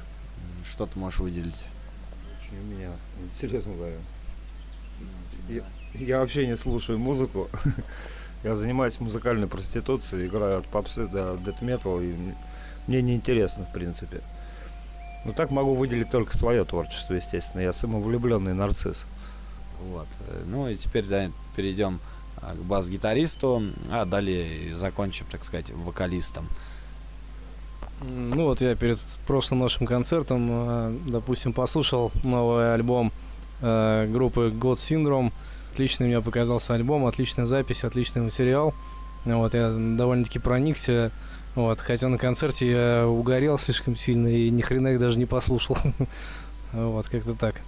[0.69, 1.65] Что ты можешь выделить?
[2.37, 2.89] Очень у меня,
[3.35, 3.97] серьезно говорю.
[5.47, 7.49] Я, я вообще не слушаю музыку.
[8.43, 12.13] Я занимаюсь музыкальной проституцией, играю от попсы до дэт метал, и
[12.87, 14.19] мне неинтересно, в принципе.
[15.23, 17.61] Ну так могу выделить только свое творчество, естественно.
[17.61, 19.05] Я самовлюбленный нарцисс.
[19.91, 20.07] Вот.
[20.45, 21.99] Ну и теперь да, перейдем
[22.41, 26.47] а, к бас-гитаристу, а далее закончим, так сказать, вокалистом.
[28.01, 33.11] Ну вот я перед прошлым нашим концертом, э, допустим, послушал новый альбом
[33.61, 35.31] э, группы God Syndrome.
[35.71, 38.73] Отличный мне показался альбом, отличная запись, отличный материал.
[39.25, 41.11] Вот, я довольно-таки проникся.
[41.55, 45.77] Вот, хотя на концерте я угорел слишком сильно и ни хрена их даже не послушал.
[46.73, 47.61] Вот, как-то так.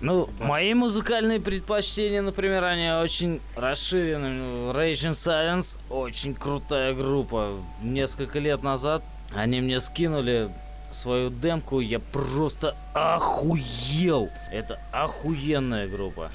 [0.00, 4.72] Ну, мои музыкальные предпочтения, например, они очень расширены.
[4.72, 7.60] Rage in Silence очень крутая группа.
[7.82, 9.02] Несколько лет назад
[9.34, 10.50] они мне скинули
[10.90, 14.30] свою демку, я просто охуел.
[14.50, 16.30] Это охуенная группа.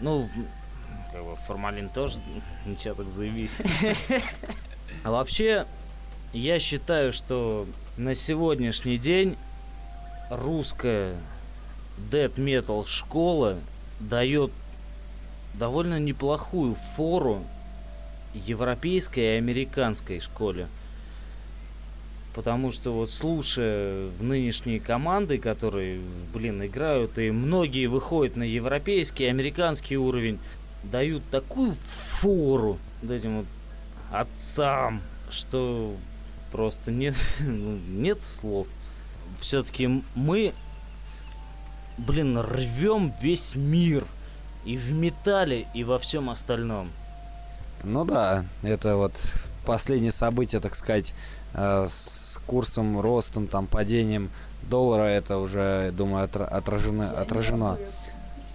[0.00, 0.26] Ну,
[1.12, 2.14] как бы формалин тоже
[2.66, 3.58] ничего так заявись.
[5.04, 5.66] А вообще,
[6.32, 9.36] я считаю, что на сегодняшний день
[10.28, 11.14] русская
[12.10, 13.58] Dead Metal школа
[14.00, 14.50] дает
[15.54, 17.44] довольно неплохую фору
[18.34, 20.68] европейской и американской школе.
[22.34, 26.00] Потому что вот слушая в нынешние команды, которые,
[26.32, 30.38] блин, играют, и многие выходят на европейский американский уровень,
[30.84, 33.46] дают такую фору этим вот
[34.12, 35.94] отцам, что
[36.52, 38.68] просто нет, ну, нет слов.
[39.40, 40.54] Все-таки мы
[41.98, 44.04] блин, рвем весь мир.
[44.64, 46.90] И в металле, и во всем остальном.
[47.84, 49.14] Ну да, это вот
[49.64, 51.14] последнее событие, так сказать,
[51.54, 54.30] э, с курсом, ростом, там, падением
[54.62, 57.10] доллара, это уже, я думаю, отра- отражено.
[57.18, 57.78] отражено.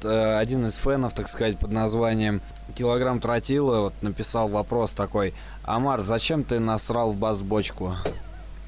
[0.04, 2.42] Э, Один из фенов, так сказать, под названием
[2.76, 5.34] Килограмм тротила вот написал вопрос такой.
[5.64, 7.96] Амар, зачем ты насрал в бас-бочку?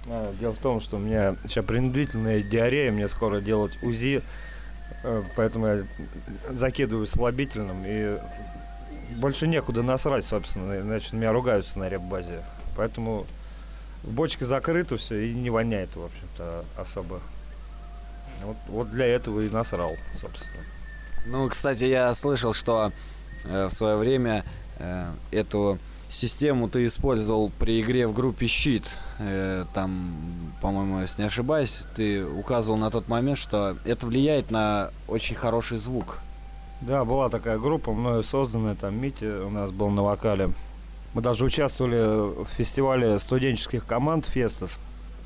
[0.08, 4.22] А, Дело в том, что у меня сейчас принудительная диарея, мне скоро делать УЗИ,
[5.36, 5.84] поэтому я
[6.52, 8.18] закидываю слабительным и
[9.18, 12.44] больше некуда насрать, собственно, иначе на меня ругаются на реп-базе.
[12.76, 13.26] Поэтому
[14.04, 17.22] в бочке закрыто все и не воняет, в общем-то, особо.
[18.44, 20.64] Вот, вот для этого и насрал, собственно.
[21.26, 22.92] Ну, кстати, я слышал, что
[23.46, 24.44] э, в свое время
[24.78, 25.80] э, эту
[26.16, 28.84] систему ты использовал при игре в группе Щит.
[29.20, 30.16] Э, там,
[30.62, 35.78] по-моему, если не ошибаюсь, ты указывал на тот момент, что это влияет на очень хороший
[35.78, 36.20] звук.
[36.82, 40.52] Да, была такая группа, мною созданная, там Митя у нас был на вокале.
[41.14, 44.78] Мы даже участвовали в фестивале студенческих команд «Фестас»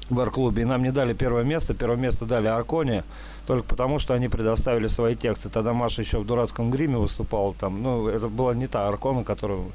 [0.09, 1.73] в Ар-клубе, и нам не дали первое место.
[1.73, 3.03] Первое место дали Арконе,
[3.47, 5.49] только потому, что они предоставили свои тексты.
[5.49, 7.81] Тогда Маша еще в дурацком гриме выступала там.
[7.81, 9.71] Ну, это была не та Аркона, которую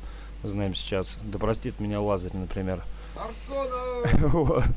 [0.48, 1.18] знаем сейчас.
[1.22, 2.82] Да простит меня Лазарь, например.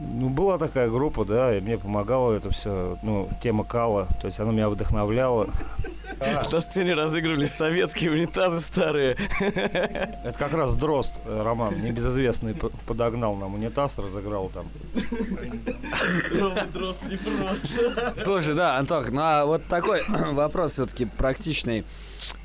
[0.00, 4.40] Ну, была такая группа, да, и мне помогало это все, ну, тема кала, то есть
[4.40, 5.48] она меня вдохновляла.
[6.52, 9.16] На сцене разыгрывались советские унитазы старые.
[9.40, 12.54] Это как раз Дрозд, э, Роман, небезызвестный,
[12.86, 14.66] подогнал нам унитаз, разыграл там.
[16.72, 18.14] Дрозд не просто.
[18.18, 20.00] Слушай, да, Антох, ну а вот такой
[20.32, 21.84] вопрос все-таки практичный.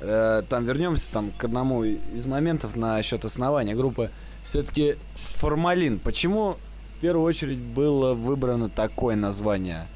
[0.00, 4.10] Э, Там вернемся там к одному из моментов насчет основания группы.
[4.42, 4.96] Все-таки
[5.36, 5.98] формалин.
[5.98, 6.56] Почему
[6.96, 9.86] в первую очередь было выбрано такое название?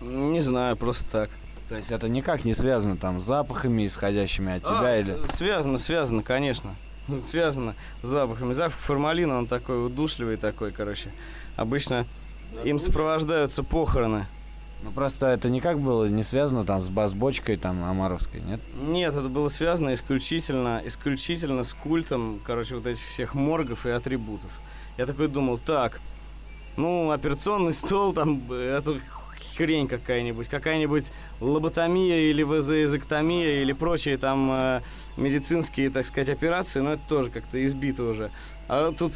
[0.00, 1.30] Не знаю, просто так.
[1.70, 5.16] То есть это никак не связано там с запахами, исходящими от тебя А, или...
[5.32, 6.74] Связано, связано, конечно.
[7.30, 8.54] Связано с запахами.
[8.54, 11.12] Запах формалина, он такой удушливый такой, короче.
[11.54, 12.06] Обычно
[12.64, 14.26] им сопровождаются похороны.
[14.82, 18.60] Ну просто это никак было не связано там с бас-бочкой там Амаровской, нет?
[18.74, 24.58] Нет, это было связано исключительно, исключительно с культом, короче, вот этих всех моргов и атрибутов.
[24.98, 26.00] Я такой думал, так,
[26.76, 28.98] ну, операционный стол, там, э, это
[29.56, 31.10] хрень какая-нибудь, какая-нибудь
[31.40, 34.80] лоботомия или вазоэзоктомия или прочие там э,
[35.16, 38.30] медицинские, так сказать, операции, но это тоже как-то избито уже.
[38.68, 39.12] А тут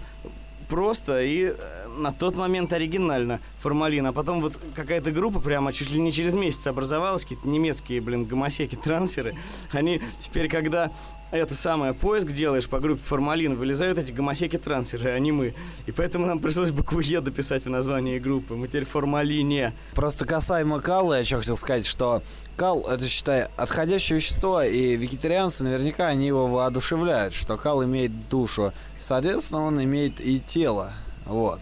[0.68, 5.90] просто и э, на тот момент оригинально формалин, а потом вот какая-то группа прямо чуть
[5.90, 9.36] ли не через месяц образовалась, какие-то немецкие, блин, гомосеки, трансеры,
[9.72, 10.90] они теперь, когда
[11.30, 15.54] это самое, поиск делаешь по группе формалин, вылезают эти гомосеки-трансеры, а не мы.
[15.86, 18.54] И поэтому нам пришлось букву Е дописать в названии группы.
[18.54, 19.72] Мы теперь формалине.
[19.94, 22.22] Просто касаемо кала, я что хотел сказать, что
[22.56, 28.72] кал это, считай, отходящее вещество, и вегетарианцы наверняка они его воодушевляют, что кал имеет душу.
[28.98, 30.92] Соответственно, он имеет и тело.
[31.26, 31.60] Вот.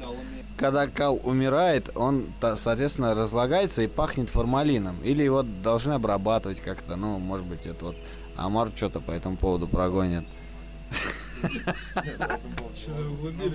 [0.57, 4.97] Когда кал умирает, он, соответственно, разлагается и пахнет формалином.
[5.03, 6.97] Или его должны обрабатывать как-то.
[6.97, 7.97] Ну, может быть, это вот
[8.37, 10.25] Амар что-то по этому поводу прогонит.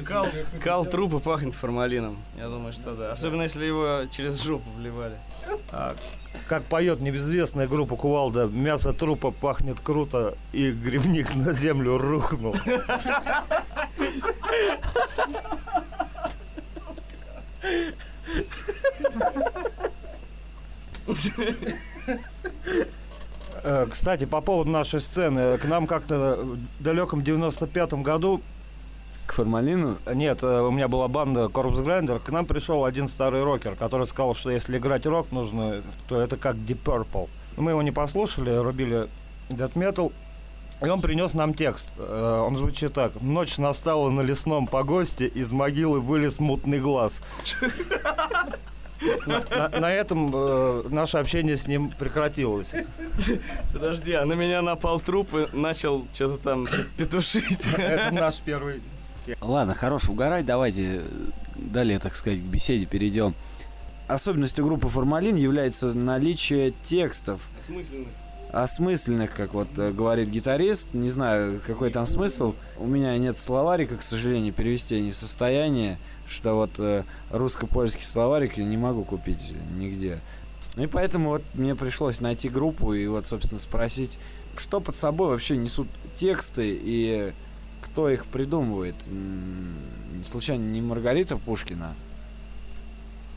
[0.05, 0.27] Кал,
[0.61, 2.17] кал трупа пахнет формалином.
[2.37, 3.11] Я думаю, что да.
[3.13, 5.15] Особенно, если его через жопу вливали.
[5.71, 5.95] А,
[6.49, 12.55] как поет небезызвестная группа Кувалда, мясо трупа пахнет круто, и грибник на землю рухнул.
[23.63, 28.41] Э, Кстати, по поводу нашей сцены, к нам как-то в далеком 95-м году
[29.25, 29.97] К формалину?
[30.13, 32.19] Нет, э, у меня была банда Corpse Grinder.
[32.19, 36.37] К нам пришел один старый рокер, который сказал, что если играть рок нужно, то это
[36.37, 37.29] как Deep Purple.
[37.57, 39.07] Мы его не послушали, рубили
[39.49, 40.13] Death Metal.
[40.81, 41.87] И он принес нам текст.
[41.97, 43.19] Э, Он звучит так.
[43.21, 47.19] Ночь настала на лесном погосте, из могилы вылез мутный глаз.
[49.27, 52.73] На, на- на этом э, наше общение с ним прекратилось.
[53.71, 56.67] Подожди, а на меня напал труп и начал что-то там
[56.97, 57.67] петушить.
[57.77, 58.81] Это наш первый
[59.41, 61.03] Ладно, хорош угорать, давайте
[61.55, 63.35] далее, так сказать, к беседе перейдем.
[64.07, 68.07] Особенностью группы «Формалин» является наличие текстов, Осмысленных.
[68.51, 70.93] Осмысленных, как вот э, говорит гитарист.
[70.93, 72.55] Не знаю, какой там смысл.
[72.77, 78.57] У меня нет словарика, к сожалению, перевести не в состоянии, что вот э, русско-польский словарик
[78.57, 80.19] я не могу купить нигде.
[80.75, 84.19] И поэтому вот мне пришлось найти группу и вот, собственно, спросить,
[84.57, 87.33] что под собой вообще несут тексты и
[87.81, 88.95] кто их придумывает.
[90.25, 91.95] Случайно не Маргарита Пушкина?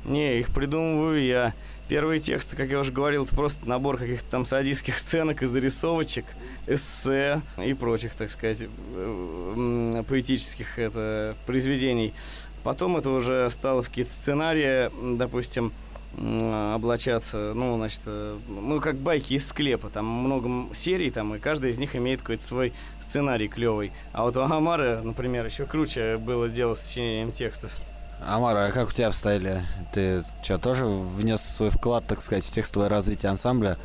[0.04, 1.54] Не, их придумываю я.
[1.88, 6.24] Первые тексты, как я уже говорил, это просто набор каких-то там садистских сценок и зарисовочек,
[6.68, 12.14] эссе и прочих, так сказать, э, поэтических это, произведений.
[12.62, 15.72] Потом это уже стало в какие-то сценарии, допустим,
[16.16, 21.70] облачаться, ну, значит, э, ну, как байки из склепа, там много серий, там, и каждая
[21.70, 23.92] из них имеет какой-то свой сценарий клевый.
[24.12, 27.80] А вот у Амара, например, еще круче было дело с сочинением текстов.
[28.26, 29.62] Амара, а как у тебя обстояли?
[29.92, 33.78] Ты что, тоже внес свой вклад, так сказать, в текстовое развитие ансамбля?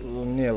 [0.00, 0.52] Не,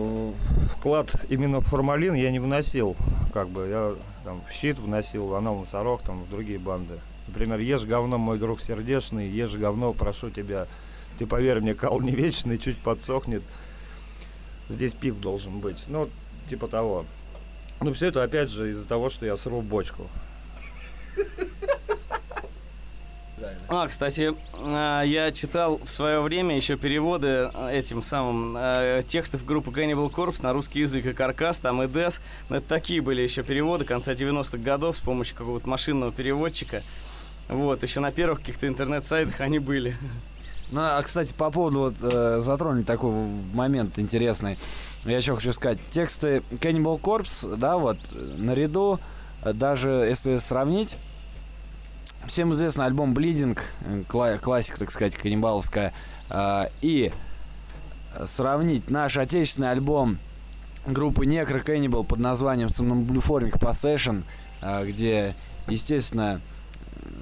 [0.77, 2.95] вклад именно в формалин я не вносил.
[3.33, 6.99] Как бы я там в щит вносил, в анал носорог, там в другие банды.
[7.27, 10.67] Например, ешь говно, мой друг сердечный, ешь говно, прошу тебя.
[11.17, 13.43] Ты поверь мне, кал не вечный, чуть подсохнет.
[14.69, 15.77] Здесь пип должен быть.
[15.87, 16.09] Ну,
[16.49, 17.05] типа того.
[17.81, 20.07] Ну, все это опять же из-за того, что я сру бочку.
[23.73, 29.45] А, кстати, а, я читал в свое время еще переводы а, этим самым а, текстов
[29.45, 32.19] группы Cannibal Corpse на русский язык и Каркас, там и Death.
[32.49, 36.83] Но это такие были еще переводы конца 90-х годов с помощью какого-то машинного переводчика.
[37.47, 39.95] Вот, еще на первых каких-то интернет-сайтах они были.
[40.69, 43.13] Ну, а, кстати, по поводу, вот, э, затронули такой
[43.53, 44.57] момент интересный.
[45.05, 47.97] Я еще хочу сказать, тексты Cannibal Corpse, да, вот,
[48.37, 48.99] наряду,
[49.43, 50.97] даже если сравнить,
[52.27, 55.93] всем известный альбом Bleeding, э, кла- классика, так сказать, каннибаловская,
[56.29, 57.11] э, и
[58.25, 60.17] сравнить наш отечественный альбом
[60.85, 64.23] группы Necro Cannibal под названием Somnambuliformic Possession,
[64.61, 65.35] э, где,
[65.67, 66.41] естественно,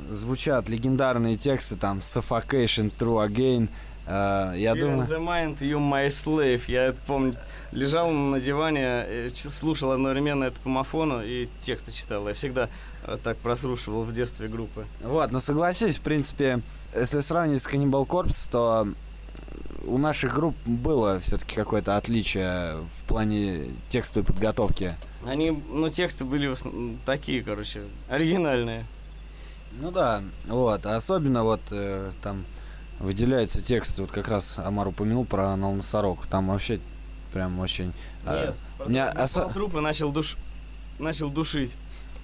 [0.09, 3.69] звучат легендарные тексты, там, Suffocation, True Again,
[4.07, 5.01] э, я Fear думаю...
[5.01, 6.63] the mind, you my slave.
[6.67, 7.35] Я это помню,
[7.71, 12.27] лежал на диване, э, слушал одновременно это по мафону и тексты читал.
[12.27, 12.69] Я всегда
[13.17, 14.85] так прослушивал в детстве группы.
[15.03, 16.61] Вот, но согласись, в принципе,
[16.95, 18.87] если сравнивать с Cannibal Corpse, то
[19.85, 24.95] у наших групп было все-таки какое-то отличие в плане текстовой подготовки.
[25.25, 26.53] Они, ну, тексты были
[27.05, 28.85] такие, короче, оригинальные.
[29.79, 32.43] Ну да, вот, а особенно вот э, там
[32.99, 36.79] выделяется текст, вот как раз Амар упомянул про анал носорог, там вообще
[37.33, 37.93] прям очень...
[38.25, 40.37] а, Нет, у меня упал осо- труп и начал, душ...
[40.97, 41.77] начал душить.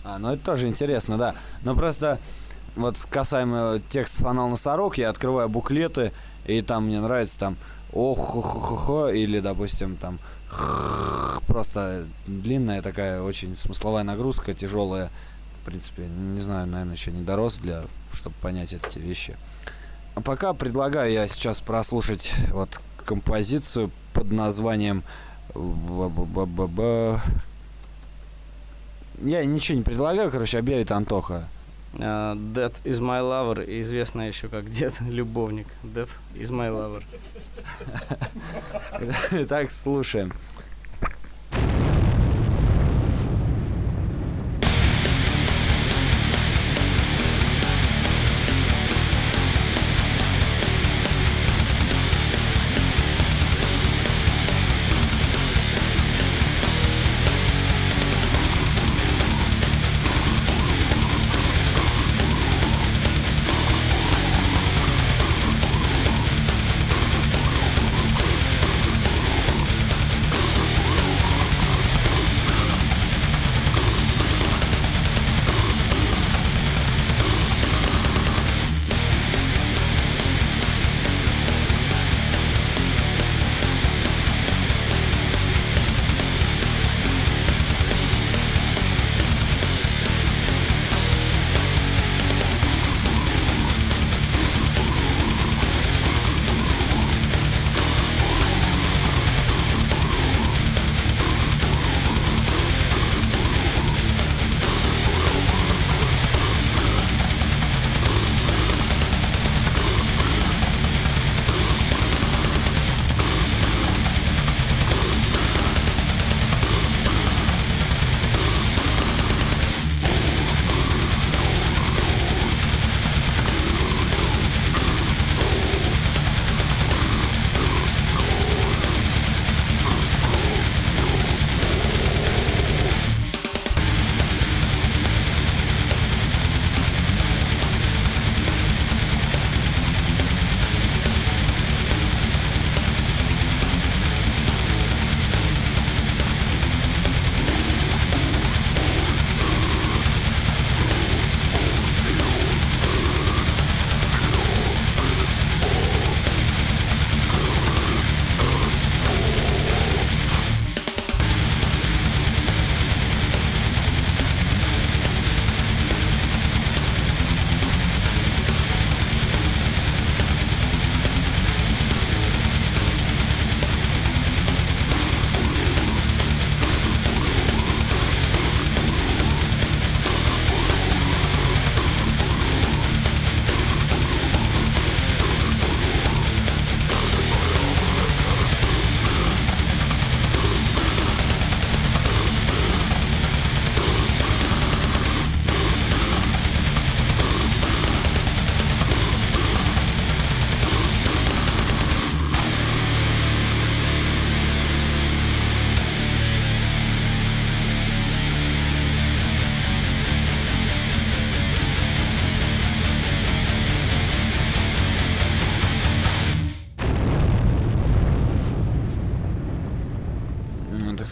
[0.05, 1.35] А, ну это тоже интересно, да.
[1.63, 2.19] Но просто
[2.75, 6.11] вот касаемо текстов анал носорог, я открываю буклеты,
[6.45, 7.57] и там мне нравится там
[7.91, 10.19] ох или, допустим, там
[11.47, 15.09] просто длинная такая очень смысловая нагрузка, тяжелая.
[15.61, 17.83] В принципе, не знаю, наверное, еще не дорос для,
[18.13, 19.35] чтобы понять эти вещи.
[20.13, 25.03] А пока предлагаю я сейчас прослушать вот композицию под названием.
[29.21, 31.47] Я ничего не предлагаю, короче, объявит Антоха.
[31.99, 35.67] А, Dead is my lover, известная еще как Дед Любовник.
[35.83, 37.03] Dead is my lover.
[39.47, 40.31] Так, слушаем.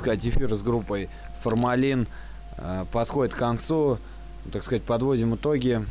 [0.03, 1.09] Сказать, эфир с группой
[1.41, 2.07] «Формалин»
[2.57, 3.99] э, подходит к концу.
[4.51, 5.85] Так сказать, подводим итоги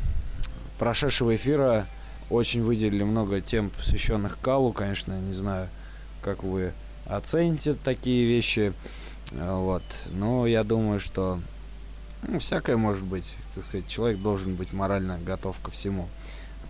[0.79, 1.87] прошедшего эфира.
[2.29, 4.73] Очень выделили много тем, посвященных Калу.
[4.73, 5.69] Конечно, не знаю,
[6.21, 6.73] как вы
[7.07, 8.75] оцените такие вещи.
[9.33, 9.83] Э, Вот.
[10.11, 11.41] Но я думаю, что
[12.29, 13.35] ну, всякое может быть.
[13.55, 16.07] Так сказать, человек должен быть морально готов ко всему.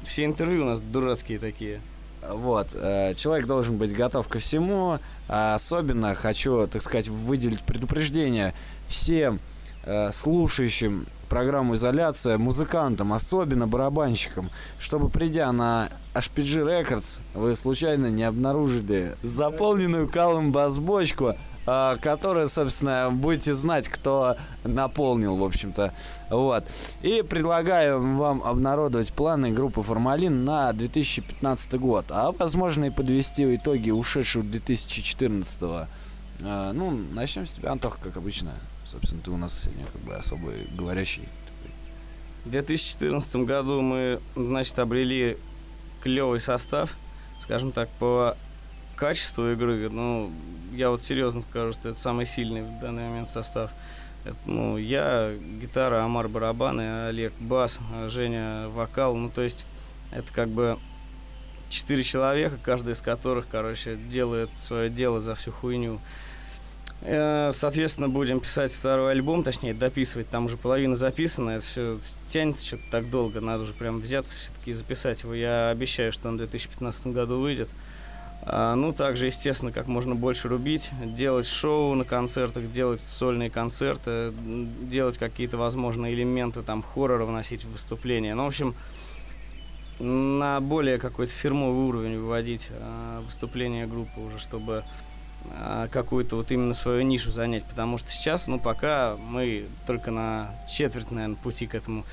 [0.04, 1.80] Все интервью у нас дурацкие такие.
[2.28, 4.98] Вот, э, человек должен быть готов ко всему.
[5.28, 8.54] А особенно хочу, так сказать, выделить предупреждение
[8.86, 9.40] всем
[9.84, 18.24] э, слушающим программу «Изоляция», музыкантам, особенно барабанщикам, чтобы придя на HPG Records, вы случайно не
[18.24, 21.34] обнаружили заполненную калом бас-бочку,
[21.66, 25.92] а, которую, собственно, будете знать, кто наполнил, в общем-то.
[26.30, 26.64] Вот.
[27.02, 33.90] И предлагаю вам обнародовать планы группы «Формалин» на 2015 год, а, возможно, и подвести итоги
[33.90, 35.86] ушедшего 2014 -го.
[36.42, 38.52] А, Ну, начнем с тебя, Антох, как обычно.
[38.84, 41.28] Собственно, ты у нас сегодня как бы особый говорящий.
[42.44, 45.36] В 2014 году мы, значит, обрели
[46.02, 46.96] клевый состав,
[47.40, 48.36] скажем так, по
[49.02, 49.90] качеству игры.
[49.90, 50.30] Ну,
[50.72, 53.72] я вот серьезно скажу, что это самый сильный в данный момент состав.
[54.24, 59.16] Это, ну, я гитара, Амар барабаны, Олег бас, Женя вокал.
[59.16, 59.66] Ну, то есть,
[60.12, 60.78] это как бы
[61.68, 65.98] четыре человека, каждый из которых, короче, делает свое дело за всю хуйню.
[67.00, 70.28] Э, Соответственно, будем писать второй альбом, точнее, дописывать.
[70.28, 71.98] Там уже половина записана, это все
[72.28, 73.40] тянется что-то так долго.
[73.40, 75.34] Надо уже прям взяться все-таки и записать его.
[75.34, 77.68] Я обещаю, что он в 2015 году выйдет.
[78.44, 84.32] А, ну, также, естественно, как можно больше рубить, делать шоу на концертах, делать сольные концерты,
[84.82, 88.34] делать какие-то, возможно, элементы там хоррора вносить в выступления.
[88.34, 88.74] Ну, в общем,
[90.00, 94.82] на более какой-то фирмовый уровень выводить а, выступления группы уже, чтобы
[95.50, 100.50] а, какую-то вот именно свою нишу занять, потому что сейчас, ну, пока мы только на
[100.68, 102.04] четверть, наверное, пути к этому.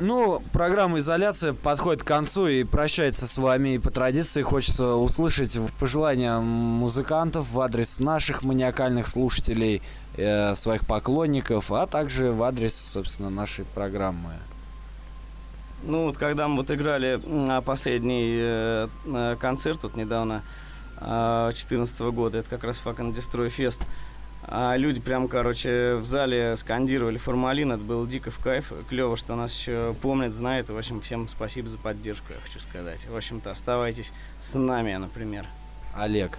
[0.00, 3.70] Ну, программа «Изоляция» подходит к концу и прощается с вами.
[3.70, 9.82] И по традиции хочется услышать пожелания музыкантов в адрес наших маниакальных слушателей,
[10.16, 14.34] э, своих поклонников, а также в адрес, собственно, нашей программы.
[15.82, 20.42] Ну, вот когда мы вот играли м, последний э, э, концерт вот недавно,
[21.00, 23.86] 2014 года, это как раз Fuck and Destroy Fest,
[24.50, 29.36] а люди прям, короче, в зале скандировали формалин, это было дико в кайф, клево, что
[29.36, 33.06] нас еще помнят, знают, в общем, всем спасибо за поддержку, я хочу сказать.
[33.06, 35.44] В общем-то, оставайтесь с нами, например.
[35.94, 36.38] Олег.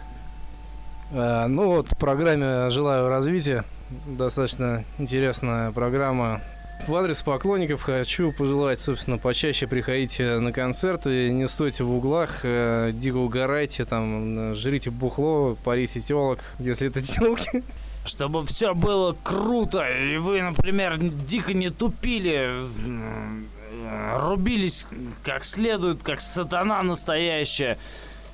[1.11, 3.63] Э, Ну вот, программе «Желаю развития».
[4.07, 6.41] Достаточно интересная программа.
[6.87, 12.91] В адрес поклонников хочу пожелать, собственно, почаще приходите на концерты, не стойте в углах, э,
[12.93, 17.63] дико угорайте, там, жрите бухло, парите телок, если это телки.
[18.09, 24.87] Чтобы все было круто, и вы, например, дико не тупили, э, рубились
[25.23, 27.77] как следует, как сатана настоящая.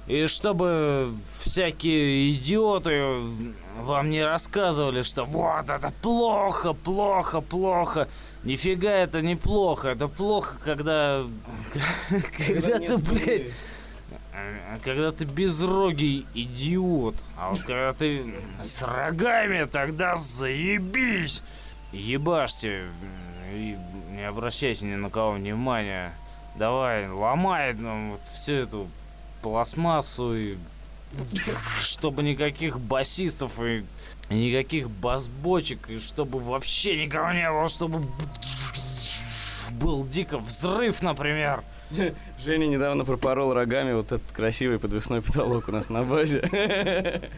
[0.07, 3.19] И чтобы всякие идиоты
[3.81, 8.07] вам не рассказывали, что вот это плохо, плохо, плохо.
[8.45, 9.89] Нифига это не плохо.
[9.89, 11.21] Это плохо, когда...
[12.37, 13.47] Когда ты, блядь...
[14.35, 17.23] э, Когда ты безрогий идиот.
[17.37, 18.23] А вот когда ты
[18.61, 21.43] с рогами, тогда заебись.
[21.91, 22.87] Ебашьте.
[23.53, 23.77] И
[24.11, 26.13] не обращайте ни на кого внимания.
[26.57, 28.87] Давай, ломай нам вот всю эту
[29.41, 30.57] пластмассу и
[31.79, 33.85] чтобы никаких басистов и
[34.29, 38.01] никаких бас-бочек, и чтобы вообще никого не было, чтобы
[39.71, 41.63] был дико взрыв, например.
[42.39, 46.43] Женя недавно пропорол рогами вот этот красивый подвесной потолок у нас на базе.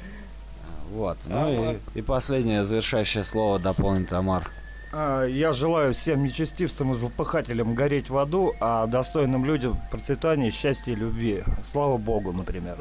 [0.89, 1.18] Вот.
[1.26, 4.50] Ну и, и последнее завершающее слово дополнит Амар.
[4.93, 10.93] А, Я желаю всем нечестивцам и злопыхателям гореть в аду, а достойным людям процветания, счастья
[10.93, 11.43] и любви.
[11.62, 12.78] Слава Богу, например.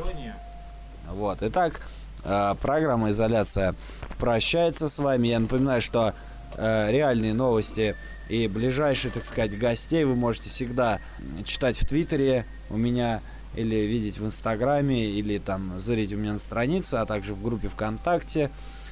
[1.11, 1.39] Вот.
[1.43, 1.81] Итак,
[2.25, 3.75] э, программа «Изоляция»
[4.19, 5.29] прощается с вами.
[5.29, 6.15] Я напоминаю, что
[6.55, 7.97] э, реальные новости
[8.29, 11.01] и ближайшие, так сказать, гостей вы можете всегда
[11.45, 13.23] читать в Твиттере у меня
[13.55, 17.69] или видеть в Инстаграме, или там зырить у меня на странице, а также в группе
[17.69, 18.51] ВКонтакте,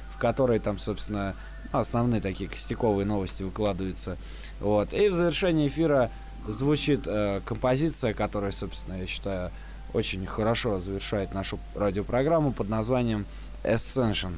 [0.09, 1.35] в которой там, собственно,
[1.71, 4.17] основные такие костяковые новости выкладываются.
[4.59, 4.93] Вот.
[4.93, 6.09] И в завершении эфира
[6.47, 9.51] звучит э, композиция, которая, собственно, я считаю,
[9.93, 13.25] очень хорошо завершает нашу радиопрограмму под названием
[13.63, 14.33] Ascension.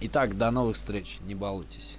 [0.00, 1.98] Итак, до новых встреч, не балуйтесь.